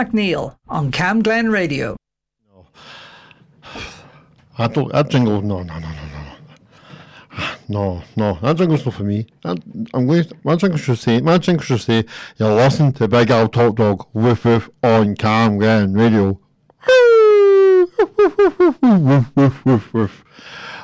McNeil 0.01 0.57
on 0.67 0.91
Camglen 0.91 1.51
Radio. 1.51 1.95
No. 2.51 2.65
I 4.57 4.67
don't, 4.67 4.91
that 4.91 5.09
jingle, 5.09 5.41
no, 5.41 5.61
no, 5.61 5.73
no, 5.73 5.79
no, 5.79 5.87
no. 5.89 7.47
No, 7.69 8.03
no, 8.17 8.37
that 8.41 8.57
jingle's 8.57 8.83
not 8.85 8.95
for 8.95 9.03
me. 9.03 9.27
That, 9.43 9.57
I'm 9.93 10.07
going 10.07 10.25
to, 10.25 10.35
my 10.43 10.55
jingle 10.55 10.77
should 10.77 10.97
say, 10.99 11.21
my 11.21 11.37
jingle 11.37 11.63
should 11.63 11.79
say, 11.81 12.03
you're 12.37 12.53
listening 12.53 12.93
to 12.93 13.07
Big 13.07 13.29
Al 13.29 13.47
Top 13.47 13.75
Dog, 13.75 14.07
woof 14.13 14.43
woof, 14.43 14.69
on 14.83 15.15
Cam 15.15 15.57
Glen 15.57 15.93
Radio. 15.93 16.39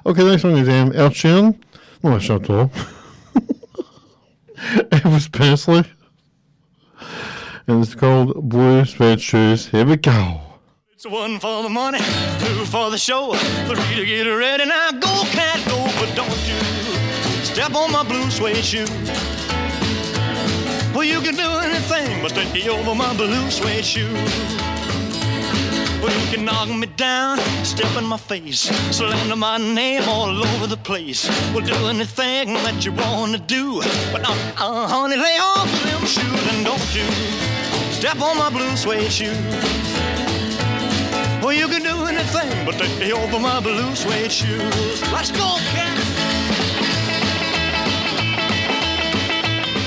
okay, 0.06 0.24
next 0.24 0.44
one 0.44 0.58
is 0.58 0.70
um, 0.70 0.92
El 0.94 1.10
Sheeran. 1.10 1.60
No, 2.04 2.16
it's 2.16 2.30
not 2.30 2.50
all. 2.50 2.72
Elvis 4.56 5.32
Presley 5.32 5.84
and 7.68 7.84
it's 7.84 7.96
called 7.96 8.50
Blue 8.50 8.86
Suede 8.86 9.22
Shoes. 9.22 9.68
Here 9.68 9.86
we 9.86 9.98
go. 9.98 10.40
It's 10.94 11.06
one 11.06 11.38
for 11.40 11.64
the 11.64 11.70
money, 11.70 12.00
two 12.40 12.66
for 12.66 12.90
the 12.90 12.98
show, 12.98 13.34
three 13.68 13.96
to 13.96 14.06
get 14.06 14.24
ready. 14.24 14.66
Now 14.66 14.92
go, 14.92 15.24
cat, 15.32 15.64
go, 15.68 15.84
but 16.00 16.16
don't 16.16 16.48
you 16.48 16.58
step 17.44 17.76
on 17.76 17.92
my 17.92 18.04
blue 18.04 18.30
suede 18.32 18.64
shoe. 18.64 18.86
Well, 20.96 21.04
you 21.04 21.22
can 21.22 21.36
do 21.36 21.50
anything 21.68 22.22
but 22.24 22.32
take 22.32 22.52
me 22.54 22.68
over 22.70 22.96
my 22.96 23.16
blue 23.16 23.52
suede 23.52 23.86
shoe. 23.86 24.12
Well, 26.02 26.14
you 26.20 26.36
can 26.36 26.46
knock 26.46 26.70
me 26.70 26.88
down, 26.96 27.38
step 27.64 27.96
in 27.98 28.06
my 28.06 28.18
face, 28.18 28.62
slander 28.96 29.36
my 29.36 29.58
name 29.58 30.04
all 30.08 30.30
over 30.30 30.68
the 30.68 30.78
place. 30.78 31.28
Well, 31.54 31.66
do 31.66 31.76
anything 31.88 32.54
that 32.54 32.86
you 32.86 32.92
want 32.94 33.34
to 33.34 33.40
do, 33.40 33.82
but 34.12 34.28
uh, 34.28 34.34
uh, 34.58 34.88
honey, 34.88 35.18
lay 35.18 35.38
off 35.40 35.70
them 35.84 36.06
shoes 36.06 36.48
and 36.54 36.66
don't 36.66 36.96
you 36.96 37.47
step 37.98 38.22
on 38.22 38.38
my 38.38 38.50
blue 38.52 38.78
suede 38.78 39.12
shoe. 39.12 39.34
Well, 41.42 41.54
you 41.54 41.68
can 41.68 41.82
do 41.82 42.06
anything 42.06 42.66
but 42.66 42.76
take 42.78 43.12
over 43.12 43.40
my 43.40 43.60
blue 43.60 43.96
suede 43.96 44.32
shoes. 44.32 45.02
Let's 45.12 45.32
go, 45.32 45.58
cat. 45.74 45.98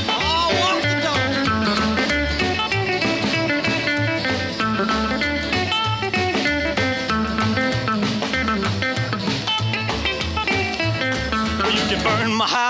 Oh, 0.09 0.51
can 11.89 12.03
burn 12.03 12.33
my 12.33 12.47
house, 12.47 12.70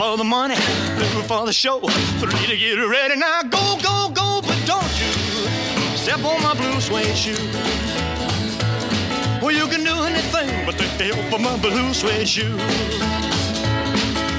For 0.00 0.16
the 0.16 0.24
money, 0.24 0.54
two 0.54 1.22
for 1.28 1.44
the 1.44 1.52
show, 1.52 1.78
three 2.20 2.46
to 2.46 2.56
get 2.56 2.76
ready. 2.76 3.16
Now 3.16 3.42
go, 3.42 3.76
go, 3.82 4.08
go, 4.14 4.40
but 4.40 4.58
don't 4.64 4.92
you 4.98 5.12
step 5.94 6.24
on 6.24 6.40
my 6.42 6.54
blue 6.54 6.80
suede 6.80 7.14
shoe. 7.14 7.36
Well, 9.42 9.54
you 9.54 9.66
can 9.68 9.84
do 9.84 9.92
anything 10.04 10.64
but 10.64 10.78
take 10.78 10.96
the 10.96 11.12
help 11.12 11.34
of 11.34 11.40
my 11.42 11.54
blue 11.58 11.92
suede 11.92 12.26
shoe. 12.26 12.56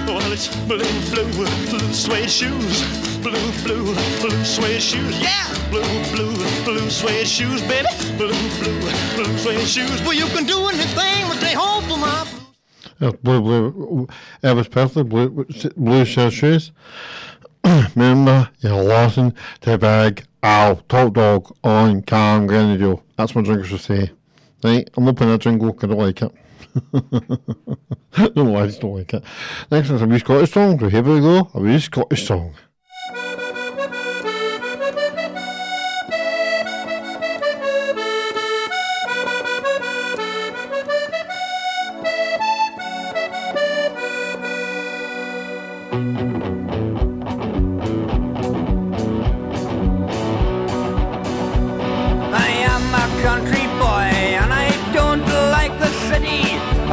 Well, 0.08 0.32
it's 0.34 0.48
blue, 0.66 0.82
blue, 1.14 1.32
blue 1.70 1.94
suede 1.94 2.32
shoes. 2.32 2.82
Blue, 3.22 3.52
blue, 3.62 3.94
blue 4.20 4.44
suede 4.44 4.82
shoes. 4.82 5.22
Yeah! 5.22 5.46
Blue, 5.70 5.86
blue, 6.10 6.34
blue 6.66 6.90
suede 6.90 7.28
shoes, 7.28 7.62
baby. 7.62 7.88
Blue, 8.18 8.34
blue, 8.58 8.80
blue 9.16 9.38
suede 9.38 9.68
shoes. 9.68 10.02
Well, 10.02 10.16
you 10.16 10.26
can 10.34 10.46
do 10.48 10.58
anything 10.70 11.28
but 11.30 11.40
they 11.40 11.54
hope 11.54 11.84
for 11.84 12.00
my 12.00 12.41
blue, 13.02 13.42
blue, 13.42 14.08
Elvis 14.44 14.70
Presley, 14.70 15.04
blue, 15.04 15.46
blue 15.76 16.06
shoes. 16.06 16.72
Remember, 17.64 18.50
you're 18.60 18.84
listening 18.84 19.34
to 19.62 19.78
Big 19.78 20.26
Al 20.44 20.78
Top 20.88 21.14
Dog 21.14 21.56
on 21.64 22.02
Camglen 22.04 22.50
Radio. 22.74 23.04
That's 23.18 23.36
what 23.36 23.46
drinkers 23.46 23.72
will 23.72 23.80
say. 23.80 24.12
Right, 24.64 24.90
I'm 24.96 25.08
opening 25.08 25.30
that 25.30 25.42
jingle 25.42 25.74
because 25.74 25.90
I 25.90 25.94
like 25.94 26.22
it. 26.22 26.32
no, 28.36 28.56
I 28.56 28.68
just 28.68 28.82
don't 28.82 28.96
like 28.96 29.14
it. 29.14 29.24
Next 29.72 29.90
one's 29.90 30.02
a 30.02 30.08
wee 30.08 30.20
Scottish 30.20 30.52
song. 30.52 30.80
So 30.80 30.88
here 30.88 31.02
we 31.02 31.20
go, 31.20 31.50
a 31.54 31.60
wee 31.60 31.80
Scottish 31.80 32.28
song. 32.28 32.54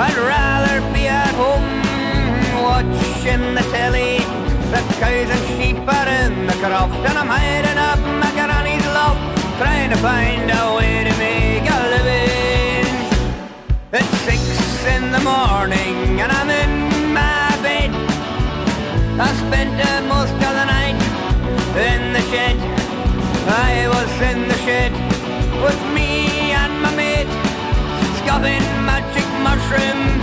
I'd 0.01 0.17
rather 0.17 0.81
be 0.93 1.07
at 1.07 1.35
home 1.35 1.83
watching 2.63 3.55
the 3.55 3.63
telly. 3.71 4.19
The 4.73 4.83
cows 4.99 5.31
and 5.31 5.45
sheep 5.55 5.77
are 5.77 6.09
in 6.09 6.47
the 6.47 6.55
croft 6.55 6.95
and 6.95 7.19
I'm 7.19 7.29
hiding 7.29 7.79
up 7.79 7.99
granny's 8.35 8.87
loft, 8.87 9.21
trying 9.59 9.91
to 9.91 9.97
find 9.99 10.51
a 10.51 10.77
way 10.77 11.05
to 11.05 11.17
make 11.19 11.71
a 11.71 11.81
living. 11.95 12.95
It's 13.93 14.19
six 14.27 14.41
in 14.87 15.13
the 15.13 15.21
morning 15.21 16.21
and 16.21 16.33
I'm 16.33 16.51
in. 16.51 16.88
I 19.21 19.35
spent 19.35 19.75
uh, 19.75 20.07
most 20.07 20.31
of 20.31 20.53
the 20.55 20.65
night 20.65 20.95
in 21.75 22.13
the 22.13 22.23
shed. 22.31 22.55
I 23.51 23.89
was 23.91 24.11
in 24.23 24.47
the 24.47 24.55
shed 24.63 24.93
with 25.59 25.81
me 25.91 26.55
and 26.55 26.81
my 26.81 26.95
mate, 26.95 27.27
scoffing 28.23 28.63
magic 28.87 29.27
mushrooms 29.43 30.23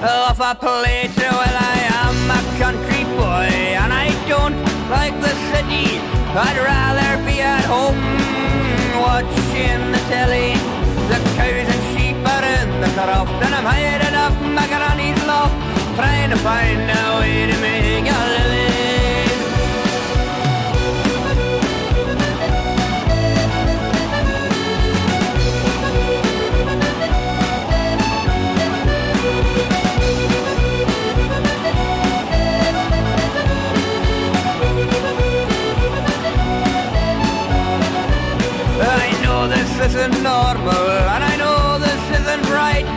off 0.00 0.40
a 0.40 0.54
plate. 0.56 1.12
Well, 1.20 1.56
I 1.76 1.78
am 2.00 2.16
a 2.32 2.40
country 2.56 3.04
boy 3.12 3.52
and 3.76 3.92
I 3.92 4.08
don't 4.26 4.56
like 4.88 5.12
the 5.20 5.34
city. 5.52 6.00
I'd 6.32 6.56
rather 6.64 7.20
be 7.28 7.42
at 7.42 7.64
home 7.68 8.00
watching 9.04 9.92
the 9.92 10.00
telly. 10.08 10.56
The 11.12 11.20
cows 11.36 11.68
and 11.68 11.84
sheep 11.92 12.16
are 12.24 12.44
in 12.56 12.80
the 12.80 12.88
croft 12.96 13.36
and 13.44 13.54
I'm 13.54 13.64
hiding 13.68 14.14
up 14.16 14.34
granny's 14.94 15.24
loft, 15.26 15.54
trying 15.94 16.30
to 16.30 16.36
find 16.36 16.90
a 16.90 17.20
way 17.20 17.46
to 17.46 17.60
make 17.60 18.06
a 18.06 18.20
living. 18.34 18.74
I 38.80 39.10
know 39.22 39.46
this 39.48 39.70
isn't 39.86 40.22
normal, 40.22 40.88
and 41.14 41.24
I 41.24 41.36
know 41.36 41.78
this 41.78 42.20
isn't 42.20 42.50
right. 42.50 42.93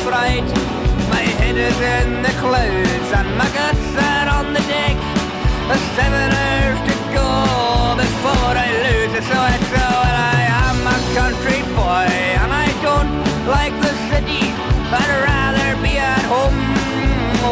Fright. 0.00 0.48
My 1.10 1.24
head 1.40 1.56
is 1.56 1.78
in 1.80 2.22
the 2.22 2.32
clouds, 2.40 3.10
and 3.18 3.28
my 3.36 3.48
guts 3.52 3.92
are 3.96 4.28
on 4.38 4.52
the 4.54 4.64
deck. 4.64 4.96
Uh, 5.68 5.76
Seven 5.96 6.28
hours 6.32 6.80
to 6.88 6.94
go 7.12 7.28
before 8.00 8.54
I 8.56 8.68
lose 8.86 9.12
it, 9.18 9.24
so 9.24 9.38
it's 9.54 9.72
uh, 9.72 9.80
well, 9.80 10.16
I 10.36 10.42
am 10.68 10.78
a 10.86 10.98
country 11.18 11.60
boy, 11.76 12.08
and 12.42 12.50
I 12.52 12.68
don't 12.80 13.12
like 13.46 13.74
the 13.86 13.92
city. 14.10 14.52
I'd 14.92 15.12
rather 15.28 15.70
be 15.82 15.98
at 15.98 16.24
home 16.32 16.58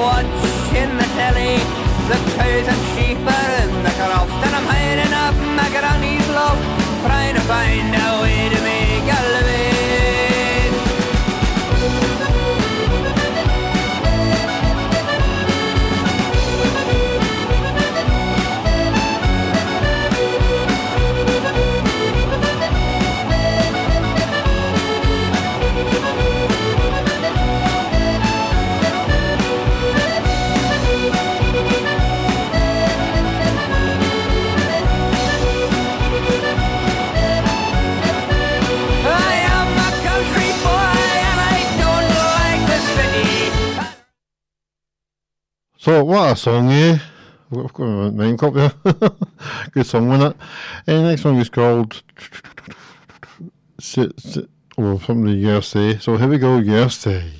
watching 0.00 0.96
the 0.96 1.08
telly. 1.16 1.60
The 2.10 2.18
cows 2.34 2.66
and 2.66 2.82
sheep 2.90 3.18
are 3.22 3.50
in 3.62 3.84
the 3.84 3.92
croft 3.94 4.32
And 4.44 4.52
I'm 4.58 4.66
hiding 4.66 5.14
up 5.14 5.36
my 5.54 5.68
granny's 5.70 6.28
loft 6.34 6.58
Trying 7.06 7.36
to 7.36 7.40
find 7.42 7.94
a 7.94 8.22
way 8.22 8.48
to 8.50 8.60
make 8.66 9.06
a 9.06 9.20
living 9.30 9.59
song 46.40 46.70
I've 46.70 47.72
got 47.74 47.84
a 47.84 48.10
name 48.12 48.38
cop 48.38 48.54
there. 48.54 48.72
Good 49.72 49.86
song, 49.86 50.08
wasn't 50.08 50.34
it? 50.34 50.42
And 50.86 51.04
the 51.04 51.10
next 51.10 51.24
one 51.24 51.36
is 51.36 51.50
called 51.50 52.02
"Sit." 53.78 54.48
or 54.76 54.92
oh, 54.92 54.98
something 54.98 55.38
yesterday. 55.38 55.98
So 55.98 56.16
here 56.16 56.28
we 56.28 56.38
go, 56.38 56.58
yesterday. 56.58 57.39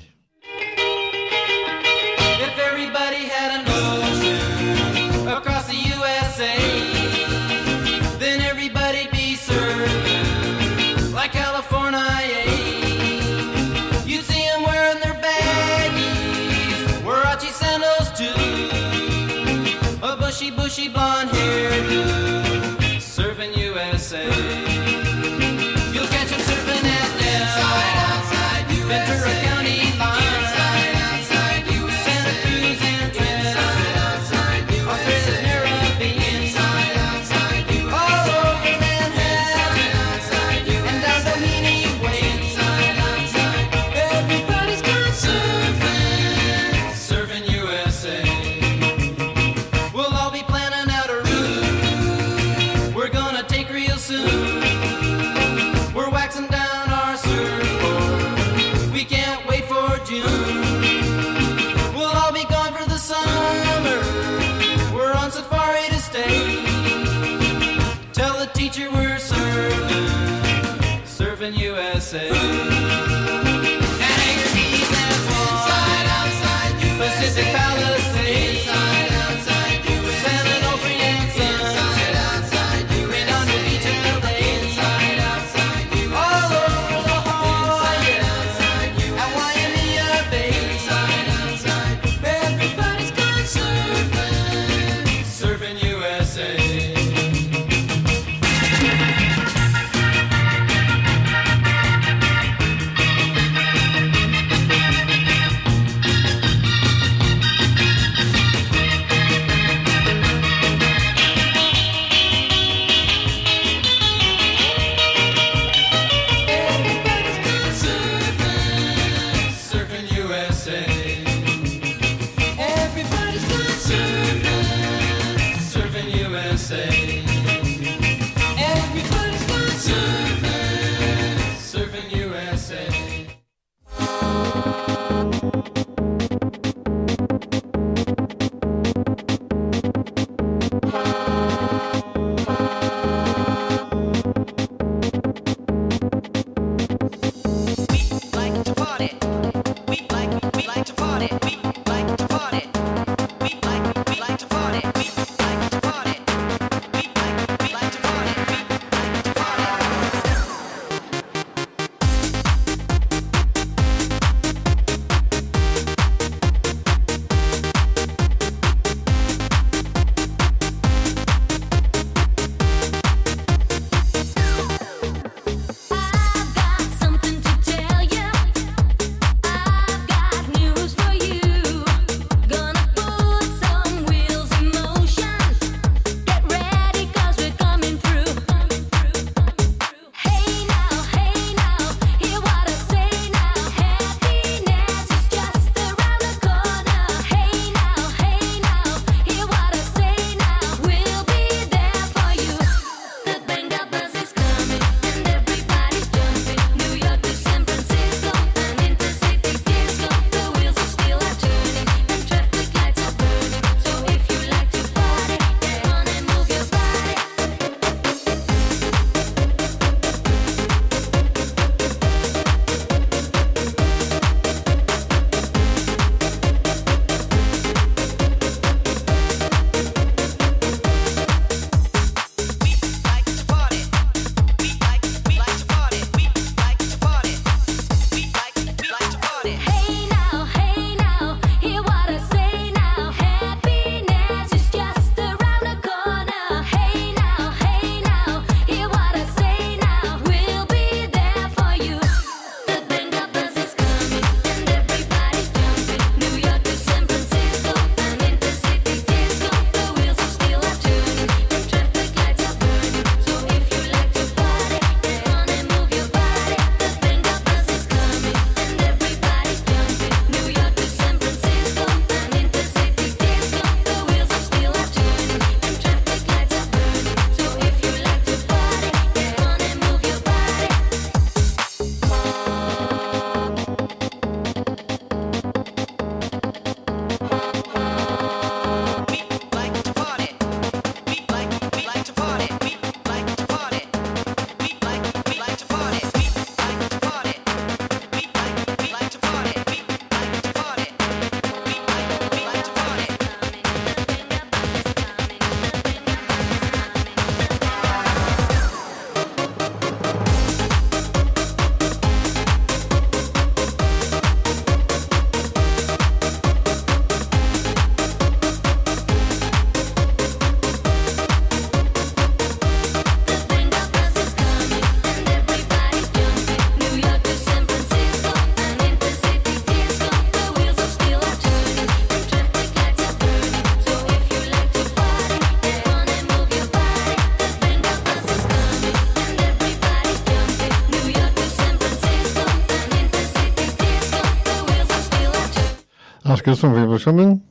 Good 346.51 346.57
song 346.57 346.99
for 346.99 347.41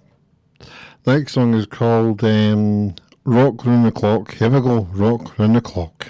The 1.04 1.18
next 1.18 1.32
song 1.32 1.54
is 1.54 1.64
called 1.64 2.22
um, 2.22 2.94
Rock 3.24 3.64
Round 3.64 3.86
the 3.86 3.90
Clock. 3.90 4.34
Here 4.34 4.50
we 4.50 4.60
go, 4.60 4.86
Rock 4.92 5.38
Round 5.38 5.56
the 5.56 5.62
Clock. 5.62 6.06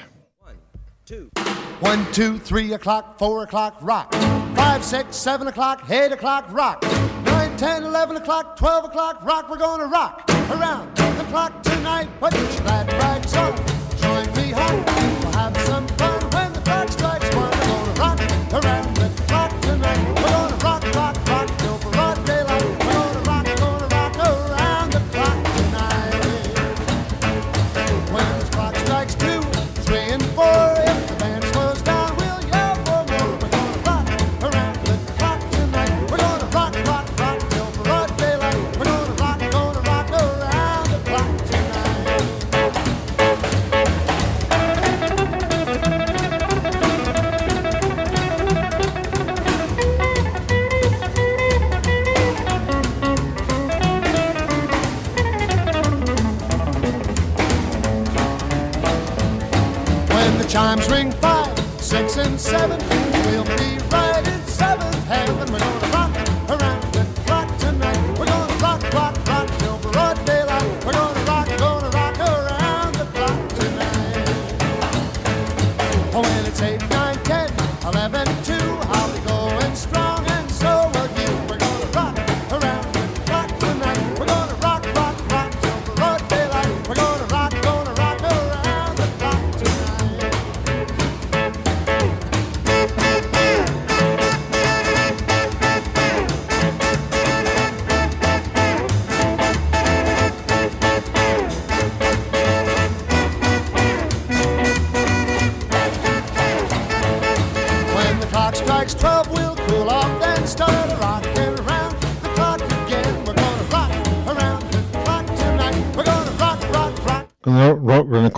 One, 1.78 2.04
two, 2.10 2.36
three 2.36 2.72
o'clock, 2.72 3.16
four 3.16 3.44
o'clock, 3.44 3.76
rock. 3.80 4.12
Five, 4.56 4.84
six, 4.84 5.14
seven 5.14 5.46
o'clock, 5.46 5.88
eight 5.88 6.10
o'clock, 6.10 6.46
rock. 6.50 6.82
Nine, 7.26 7.56
ten, 7.56 7.84
eleven 7.84 8.16
o'clock, 8.16 8.56
twelve 8.56 8.84
o'clock, 8.84 9.22
rock. 9.22 9.48
We're 9.48 9.58
gonna 9.58 9.86
rock 9.86 10.28
around 10.50 10.92
the 10.96 11.24
clock 11.30 11.62
tonight. 11.62 12.08
Put 12.18 12.34
your 12.34 12.46
glad 12.62 12.92
rags 12.94 13.36
on, 13.36 13.56
join 13.98 14.26
me 14.34 14.50
home. 14.50 14.84
We'll 15.22 15.32
have 15.34 15.56
some 15.58 15.86
fun 15.86 16.22
when 16.30 16.52
the 16.54 16.60
clock 16.62 16.88
strikes 16.88 17.36
one. 17.36 17.50
We're 17.52 17.94
gonna 17.94 18.00
rock 18.00 18.64
around 18.64 18.89
chimes 60.50 60.90
ring 60.90 61.12
five, 61.12 61.56
six, 61.80 62.16
and 62.16 62.38
seven, 62.40 62.76
we'll 63.30 63.44
be 63.56 63.89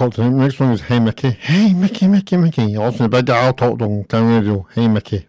round 0.02 0.12
the. 0.14 0.30
Next 0.30 0.58
one 0.58 0.72
is 0.72 0.80
Hey 0.80 0.98
Mickey. 0.98 1.30
Hey 1.30 1.72
Mickey, 1.74 2.08
Mickey, 2.08 2.36
Mickey. 2.36 2.64
You're 2.64 2.86
listening 2.86 3.10
to 3.10 3.16
Big 3.22 3.30
Al 3.30 3.52
Talk 3.52 3.80
on 3.80 4.04
Town 4.04 4.28
Radio. 4.28 4.66
Hey 4.74 4.88
Mickey. 4.88 5.26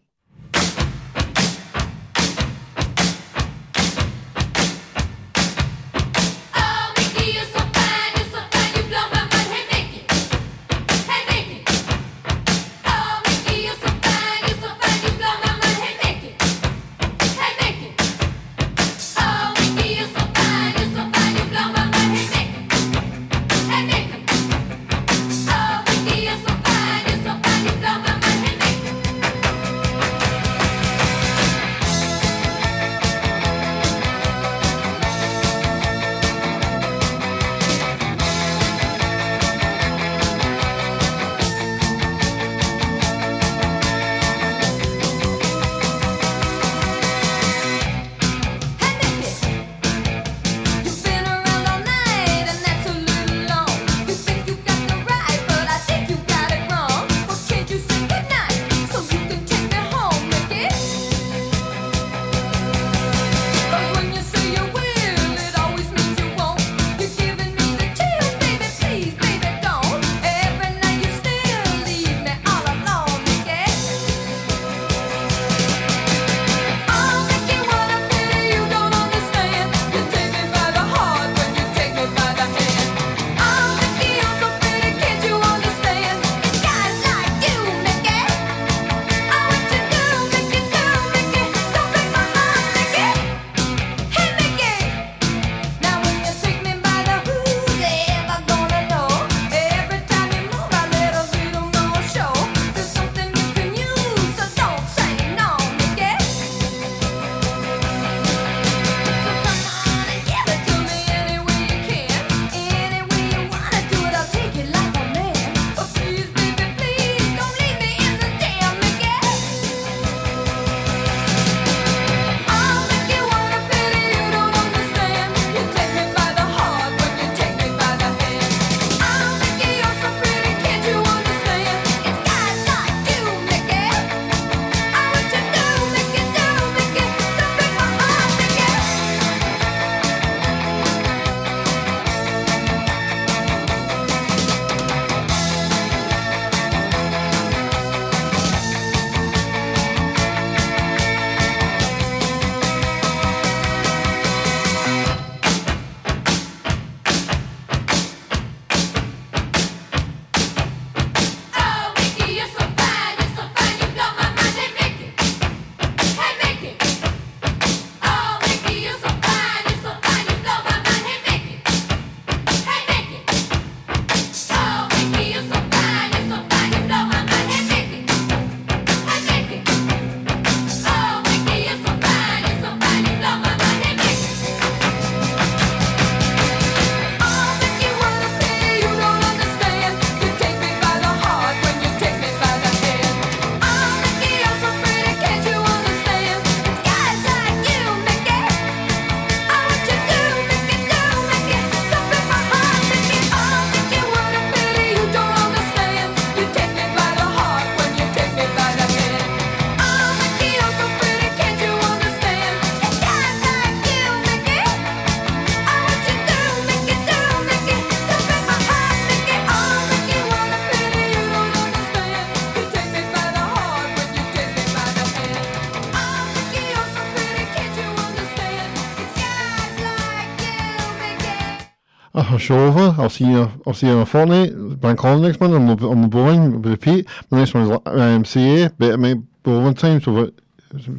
Over. 232.52 232.96
I'll 233.02 233.10
see 233.10 233.26
you. 233.26 233.50
I'll 233.66 233.74
see 233.74 233.88
you 233.88 233.94
in 233.94 234.00
a 234.00 234.06
fortnight. 234.06 234.80
Bank 234.82 235.00
holiday 235.00 235.28
next 235.28 235.40
month. 235.40 235.54
I'm 235.54 235.70
I'm 235.70 236.10
bowling. 236.10 236.62
Repeat. 236.62 237.08
The 237.30 237.36
next 237.38 237.54
one 237.54 237.72
is 237.72 237.80
um, 237.86 238.26
CA. 238.26 238.68
Better 238.70 238.98
make 238.98 239.18
bowling 239.44 239.74
time. 239.76 240.02
So, 240.02 240.32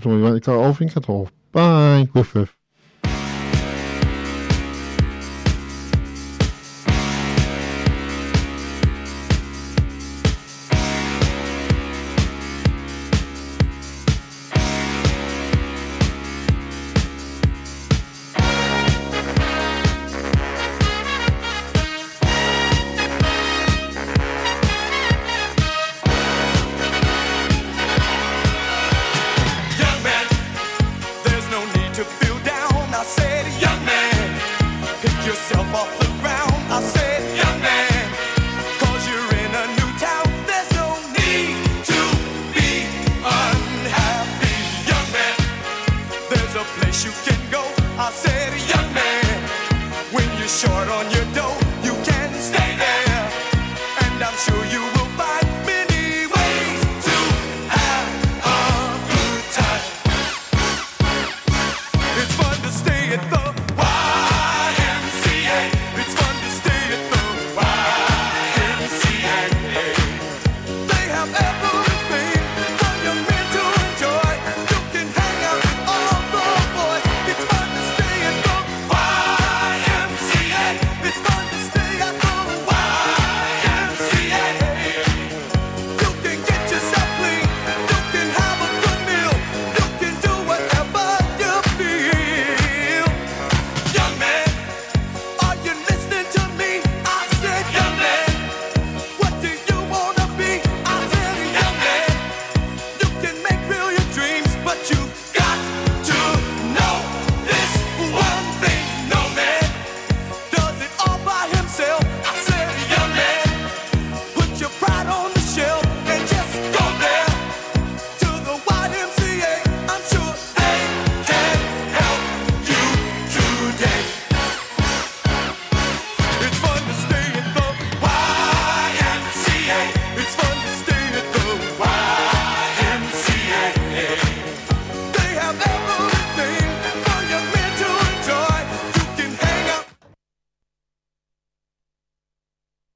so 0.03 0.11
we 0.11 0.23
went 0.23 0.37
to 0.37 0.41
cut 0.41 0.59
off 0.59 0.81
and 0.81 0.93
cut 0.93 1.09
off. 1.09 1.31
Bye. 1.53 2.09
Woof 2.15 2.35
woof. 2.35 2.54